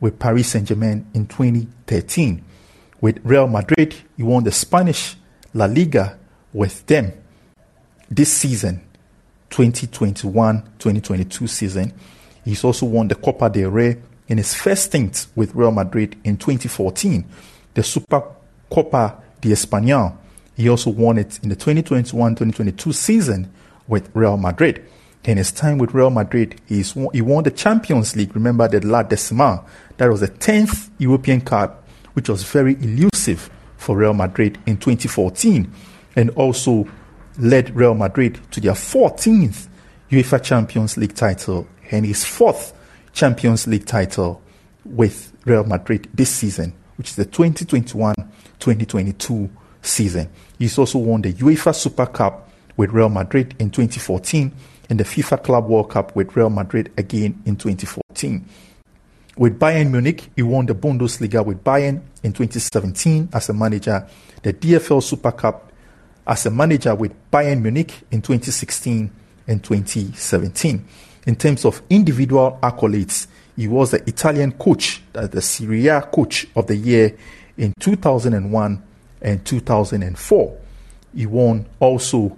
with 0.00 0.18
Paris 0.18 0.48
Saint 0.48 0.68
Germain 0.68 1.06
in 1.14 1.26
2013. 1.26 2.44
With 3.00 3.20
Real 3.24 3.46
Madrid, 3.46 3.94
he 4.16 4.22
won 4.22 4.44
the 4.44 4.52
Spanish 4.52 5.16
La 5.52 5.66
Liga 5.66 6.18
with 6.52 6.86
them 6.86 7.12
this 8.10 8.32
season, 8.32 8.80
2021 9.50 10.62
2022 10.78 11.46
season. 11.46 11.92
He's 12.44 12.64
also 12.64 12.86
won 12.86 13.08
the 13.08 13.14
Copa 13.14 13.50
del 13.50 13.70
Rey 13.70 13.96
in 14.28 14.38
his 14.38 14.54
first 14.54 14.84
stint 14.84 15.26
with 15.34 15.54
Real 15.54 15.70
Madrid 15.70 16.16
in 16.24 16.36
2014, 16.36 17.24
the 17.74 17.82
Super 17.82 18.22
Copa 18.70 19.22
de 19.40 19.50
España. 19.50 20.16
He 20.56 20.68
also 20.68 20.90
won 20.90 21.18
it 21.18 21.40
in 21.42 21.48
the 21.48 21.56
2021-2022 21.56 22.94
season 22.94 23.52
with 23.88 24.08
Real 24.14 24.36
Madrid. 24.36 24.84
In 25.24 25.38
his 25.38 25.52
time 25.52 25.78
with 25.78 25.94
Real 25.94 26.10
Madrid, 26.10 26.60
he's 26.66 26.92
he 27.12 27.22
won 27.22 27.44
the 27.44 27.50
Champions 27.50 28.14
League. 28.14 28.34
Remember 28.34 28.68
the 28.68 28.86
La 28.86 29.02
Decima? 29.02 29.64
That 29.96 30.10
was 30.10 30.20
the 30.20 30.28
10th 30.28 30.90
European 30.98 31.40
Cup, 31.40 31.88
which 32.12 32.28
was 32.28 32.42
very 32.42 32.74
elusive 32.74 33.48
for 33.78 33.96
Real 33.96 34.12
Madrid 34.12 34.58
in 34.66 34.76
2014, 34.76 35.72
and 36.16 36.28
also 36.30 36.86
led 37.38 37.74
Real 37.74 37.94
Madrid 37.94 38.38
to 38.50 38.60
their 38.60 38.72
14th 38.72 39.68
UEFA 40.10 40.42
Champions 40.42 40.98
League 40.98 41.14
title 41.14 41.66
and 41.90 42.04
his 42.04 42.22
fourth 42.24 42.74
Champions 43.14 43.66
League 43.66 43.86
title 43.86 44.42
with 44.84 45.32
Real 45.46 45.64
Madrid 45.64 46.06
this 46.12 46.28
season, 46.28 46.74
which 46.98 47.08
is 47.08 47.16
the 47.16 47.24
2021 47.24 48.14
2022 48.58 49.50
season. 49.80 50.28
He's 50.58 50.76
also 50.76 50.98
won 50.98 51.22
the 51.22 51.32
UEFA 51.32 51.74
Super 51.74 52.06
Cup 52.06 52.50
with 52.76 52.90
Real 52.90 53.08
Madrid 53.08 53.54
in 53.58 53.70
2014 53.70 54.52
and 54.88 55.00
the 55.00 55.04
FIFA 55.04 55.42
Club 55.42 55.66
World 55.68 55.90
Cup 55.90 56.14
with 56.14 56.36
Real 56.36 56.50
Madrid 56.50 56.92
again 56.96 57.42
in 57.46 57.56
2014. 57.56 58.44
With 59.36 59.58
Bayern 59.58 59.90
Munich, 59.90 60.30
he 60.36 60.42
won 60.42 60.66
the 60.66 60.74
Bundesliga 60.74 61.44
with 61.44 61.64
Bayern 61.64 62.02
in 62.22 62.32
2017 62.32 63.30
as 63.32 63.48
a 63.48 63.52
manager, 63.52 64.06
the 64.42 64.52
DFL 64.52 65.02
Super 65.02 65.32
Cup 65.32 65.72
as 66.26 66.46
a 66.46 66.50
manager 66.50 66.94
with 66.94 67.12
Bayern 67.30 67.62
Munich 67.62 67.92
in 68.10 68.22
2016 68.22 69.10
and 69.46 69.62
2017 69.62 70.86
in 71.26 71.36
terms 71.36 71.64
of 71.64 71.82
individual 71.90 72.58
accolades, 72.62 73.26
he 73.56 73.68
was 73.68 73.92
the 73.92 74.08
Italian 74.08 74.52
coach, 74.52 75.02
uh, 75.14 75.26
the 75.26 75.40
Serie 75.40 75.86
A 75.88 76.02
coach 76.02 76.46
of 76.56 76.66
the 76.66 76.76
year 76.76 77.16
in 77.56 77.72
2001 77.80 78.82
and 79.22 79.44
2004. 79.44 80.58
He 81.14 81.26
won 81.26 81.66
also 81.78 82.36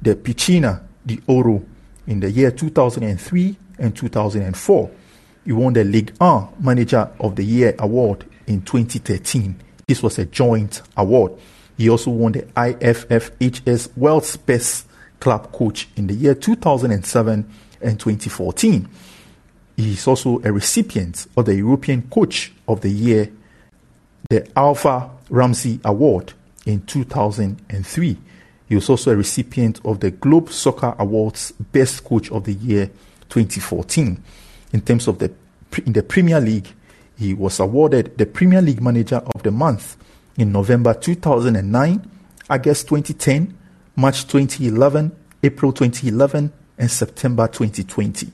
the 0.00 0.14
Panchina 0.14 0.82
di 1.04 1.20
Oro 1.26 1.64
in 2.10 2.18
the 2.18 2.30
year 2.30 2.50
2003 2.50 3.56
and 3.78 3.96
2004. 3.96 4.90
He 5.44 5.52
won 5.52 5.72
the 5.72 5.84
Ligue 5.84 6.12
1 6.18 6.48
Manager 6.60 7.08
of 7.20 7.36
the 7.36 7.44
Year 7.44 7.74
award 7.78 8.26
in 8.48 8.62
2013. 8.62 9.54
This 9.86 10.02
was 10.02 10.18
a 10.18 10.26
joint 10.26 10.82
award. 10.96 11.32
He 11.78 11.88
also 11.88 12.10
won 12.10 12.32
the 12.32 12.42
IFFHS 12.42 13.96
World's 13.96 14.36
Best 14.36 14.86
Club 15.20 15.52
Coach 15.52 15.88
in 15.96 16.08
the 16.08 16.14
year 16.14 16.34
2007 16.34 17.48
and 17.80 18.00
2014. 18.00 18.88
He 19.76 19.92
is 19.92 20.06
also 20.06 20.42
a 20.44 20.52
recipient 20.52 21.28
of 21.36 21.46
the 21.46 21.54
European 21.54 22.02
Coach 22.10 22.52
of 22.66 22.80
the 22.80 22.90
Year, 22.90 23.30
the 24.28 24.46
Alf 24.58 24.84
Ramsey 25.30 25.80
Award 25.84 26.32
in 26.66 26.82
2003. 26.82 28.18
He 28.70 28.76
was 28.76 28.88
also 28.88 29.10
a 29.10 29.16
recipient 29.16 29.80
of 29.84 29.98
the 29.98 30.12
Globe 30.12 30.48
Soccer 30.48 30.94
Awards 30.96 31.50
Best 31.50 32.04
Coach 32.04 32.30
of 32.30 32.44
the 32.44 32.52
Year 32.52 32.86
2014. 33.28 34.22
In 34.72 34.80
terms 34.82 35.08
of 35.08 35.18
the 35.18 35.32
in 35.84 35.92
the 35.92 36.04
Premier 36.04 36.40
League, 36.40 36.68
he 37.18 37.34
was 37.34 37.58
awarded 37.58 38.16
the 38.16 38.26
Premier 38.26 38.62
League 38.62 38.80
Manager 38.80 39.22
of 39.34 39.42
the 39.42 39.50
Month 39.50 39.96
in 40.36 40.52
November 40.52 40.94
2009, 40.94 42.10
August 42.48 42.86
2010, 42.86 43.58
March 43.96 44.28
2011, 44.28 45.10
April 45.42 45.72
2011, 45.72 46.52
and 46.78 46.90
September 46.90 47.48
2020. 47.48 48.30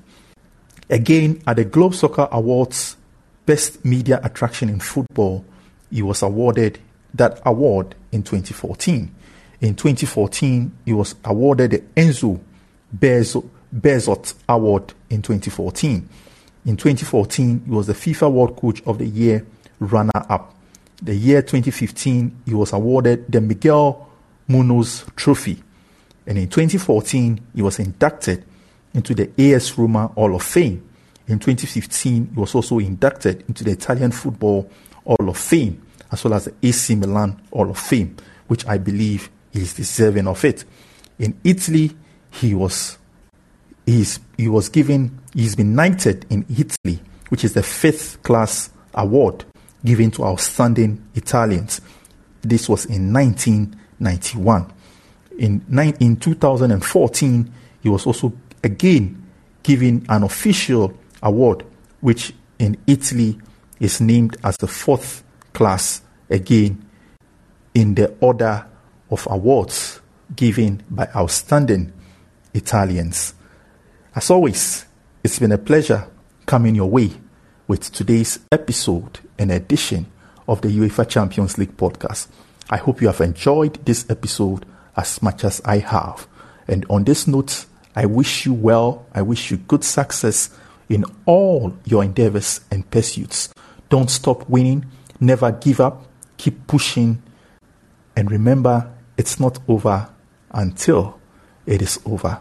Again, 0.90 1.42
at 1.46 1.56
the 1.56 1.64
Globe 1.64 1.94
Soccer 1.94 2.28
Awards 2.30 2.98
Best 3.46 3.82
Media 3.86 4.20
Attraction 4.22 4.68
in 4.68 4.80
Football, 4.80 5.46
he 5.90 6.02
was 6.02 6.20
awarded 6.20 6.78
that 7.14 7.40
award 7.46 7.94
in 8.12 8.22
2014. 8.22 9.15
In 9.60 9.74
2014, 9.74 10.78
he 10.84 10.92
was 10.92 11.14
awarded 11.24 11.70
the 11.70 11.78
Enzo 12.00 12.40
Bearzot 12.94 14.34
Award 14.48 14.94
in 15.10 15.22
2014. 15.22 16.08
In 16.66 16.76
2014, 16.76 17.62
he 17.64 17.70
was 17.70 17.86
the 17.86 17.92
FIFA 17.94 18.32
World 18.32 18.56
Coach 18.56 18.82
of 18.86 18.98
the 18.98 19.06
Year 19.06 19.46
runner 19.78 20.10
up. 20.14 20.54
The 21.02 21.14
year 21.14 21.42
2015, 21.42 22.42
he 22.46 22.54
was 22.54 22.72
awarded 22.72 23.30
the 23.30 23.40
Miguel 23.40 24.08
Munoz 24.48 25.04
Trophy 25.16 25.62
And 26.26 26.38
in 26.38 26.48
2014, 26.48 27.40
he 27.54 27.62
was 27.62 27.78
inducted 27.78 28.44
into 28.92 29.14
the 29.14 29.30
AS 29.38 29.78
Roma 29.78 30.08
Hall 30.08 30.34
of 30.34 30.42
Fame. 30.42 30.88
In 31.28 31.38
2015, 31.38 32.30
he 32.34 32.40
was 32.40 32.54
also 32.54 32.78
inducted 32.78 33.44
into 33.48 33.62
the 33.62 33.72
Italian 33.72 34.10
Football 34.10 34.68
Hall 35.04 35.28
of 35.28 35.38
Fame, 35.38 35.80
as 36.10 36.24
well 36.24 36.34
as 36.34 36.46
the 36.46 36.54
AC 36.62 36.96
Milan 36.96 37.40
Hall 37.52 37.70
of 37.70 37.78
Fame, 37.78 38.16
which 38.48 38.66
I 38.66 38.78
believe 38.78 39.30
is 39.56 39.74
deserving 39.74 40.26
of 40.26 40.44
it. 40.44 40.64
In 41.18 41.38
Italy, 41.44 41.96
he 42.30 42.54
was 42.54 42.98
he 43.86 44.48
was 44.48 44.68
given 44.68 45.20
he's 45.32 45.54
been 45.54 45.74
knighted 45.74 46.26
in 46.28 46.44
Italy, 46.50 47.00
which 47.28 47.44
is 47.44 47.54
the 47.54 47.62
fifth 47.62 48.22
class 48.22 48.70
award 48.94 49.44
given 49.84 50.10
to 50.10 50.24
outstanding 50.24 51.06
Italians. 51.14 51.80
This 52.42 52.68
was 52.68 52.86
in 52.86 53.12
1991. 53.12 54.72
In, 55.38 55.62
in 56.00 56.16
2014, 56.16 57.52
he 57.82 57.88
was 57.88 58.06
also 58.06 58.32
again 58.64 59.22
given 59.62 60.04
an 60.08 60.24
official 60.24 60.92
award, 61.22 61.64
which 62.00 62.32
in 62.58 62.76
Italy 62.86 63.38
is 63.78 64.00
named 64.00 64.36
as 64.42 64.56
the 64.56 64.66
fourth 64.66 65.22
class 65.52 66.02
again 66.30 66.84
in 67.74 67.94
the 67.94 68.12
order 68.20 68.66
of 69.10 69.26
awards 69.30 70.00
given 70.34 70.82
by 70.90 71.08
outstanding 71.14 71.92
Italians. 72.54 73.34
As 74.14 74.30
always, 74.30 74.86
it's 75.22 75.38
been 75.38 75.52
a 75.52 75.58
pleasure 75.58 76.08
coming 76.46 76.74
your 76.74 76.90
way 76.90 77.10
with 77.68 77.92
today's 77.92 78.38
episode 78.50 79.20
and 79.38 79.50
edition 79.50 80.06
of 80.48 80.60
the 80.62 80.68
UEFA 80.68 81.08
Champions 81.08 81.58
League 81.58 81.76
podcast. 81.76 82.28
I 82.70 82.78
hope 82.78 83.00
you 83.00 83.08
have 83.08 83.20
enjoyed 83.20 83.84
this 83.84 84.08
episode 84.08 84.64
as 84.96 85.22
much 85.22 85.44
as 85.44 85.60
I 85.64 85.78
have. 85.78 86.26
And 86.66 86.86
on 86.88 87.04
this 87.04 87.26
note, 87.26 87.66
I 87.94 88.06
wish 88.06 88.46
you 88.46 88.54
well. 88.54 89.06
I 89.14 89.22
wish 89.22 89.50
you 89.50 89.56
good 89.56 89.84
success 89.84 90.50
in 90.88 91.04
all 91.24 91.76
your 91.84 92.02
endeavors 92.04 92.60
and 92.70 92.88
pursuits. 92.90 93.52
Don't 93.88 94.10
stop 94.10 94.48
winning. 94.48 94.86
Never 95.20 95.52
give 95.52 95.80
up. 95.80 96.06
Keep 96.36 96.66
pushing. 96.66 97.22
And 98.16 98.30
remember, 98.30 98.90
it's 99.16 99.40
not 99.40 99.58
over 99.68 100.08
until 100.50 101.18
it 101.66 101.82
is 101.82 102.00
over. 102.06 102.40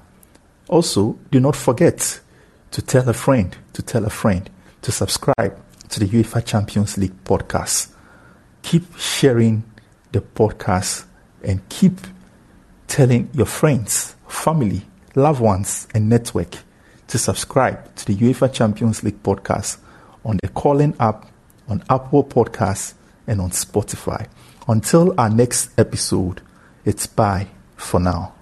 Also, 0.68 1.18
do 1.32 1.40
not 1.40 1.56
forget 1.56 2.20
to 2.72 2.82
tell 2.82 3.08
a 3.08 3.14
friend, 3.14 3.56
to 3.74 3.82
tell 3.82 4.06
a 4.06 4.10
friend 4.10 4.50
to 4.82 4.92
subscribe 4.92 5.58
to 5.90 6.00
the 6.00 6.08
UEFA 6.08 6.46
Champions 6.46 6.98
League 6.98 7.24
podcast. 7.24 7.90
Keep 8.62 8.98
sharing 8.98 9.64
the 10.12 10.22
podcast 10.22 11.06
and 11.44 11.68
keep 11.70 12.00
telling 12.88 13.30
your 13.34 13.46
friends, 13.46 14.16
family, 14.28 14.84
loved 15.16 15.42
ones, 15.42 15.88
and 15.94 16.10
network 16.10 16.58
to 17.08 17.18
subscribe 17.18 17.96
to 17.96 18.06
the 18.06 18.16
UEFA 18.16 18.52
Champions 18.52 19.04
League 19.04 19.22
podcast 19.22 19.78
on 20.24 20.38
the 20.42 20.50
Callin 20.50 20.96
app, 21.00 21.28
on 21.68 21.84
Apple 21.90 22.24
Podcasts, 22.24 22.94
and 23.28 23.40
on 23.40 23.52
Spotify. 23.52 24.28
Until 24.68 25.14
our 25.20 25.30
next 25.30 25.70
episode, 25.80 26.42
it's 26.86 27.08
bye 27.08 27.48
for 27.76 28.00
now. 28.00 28.35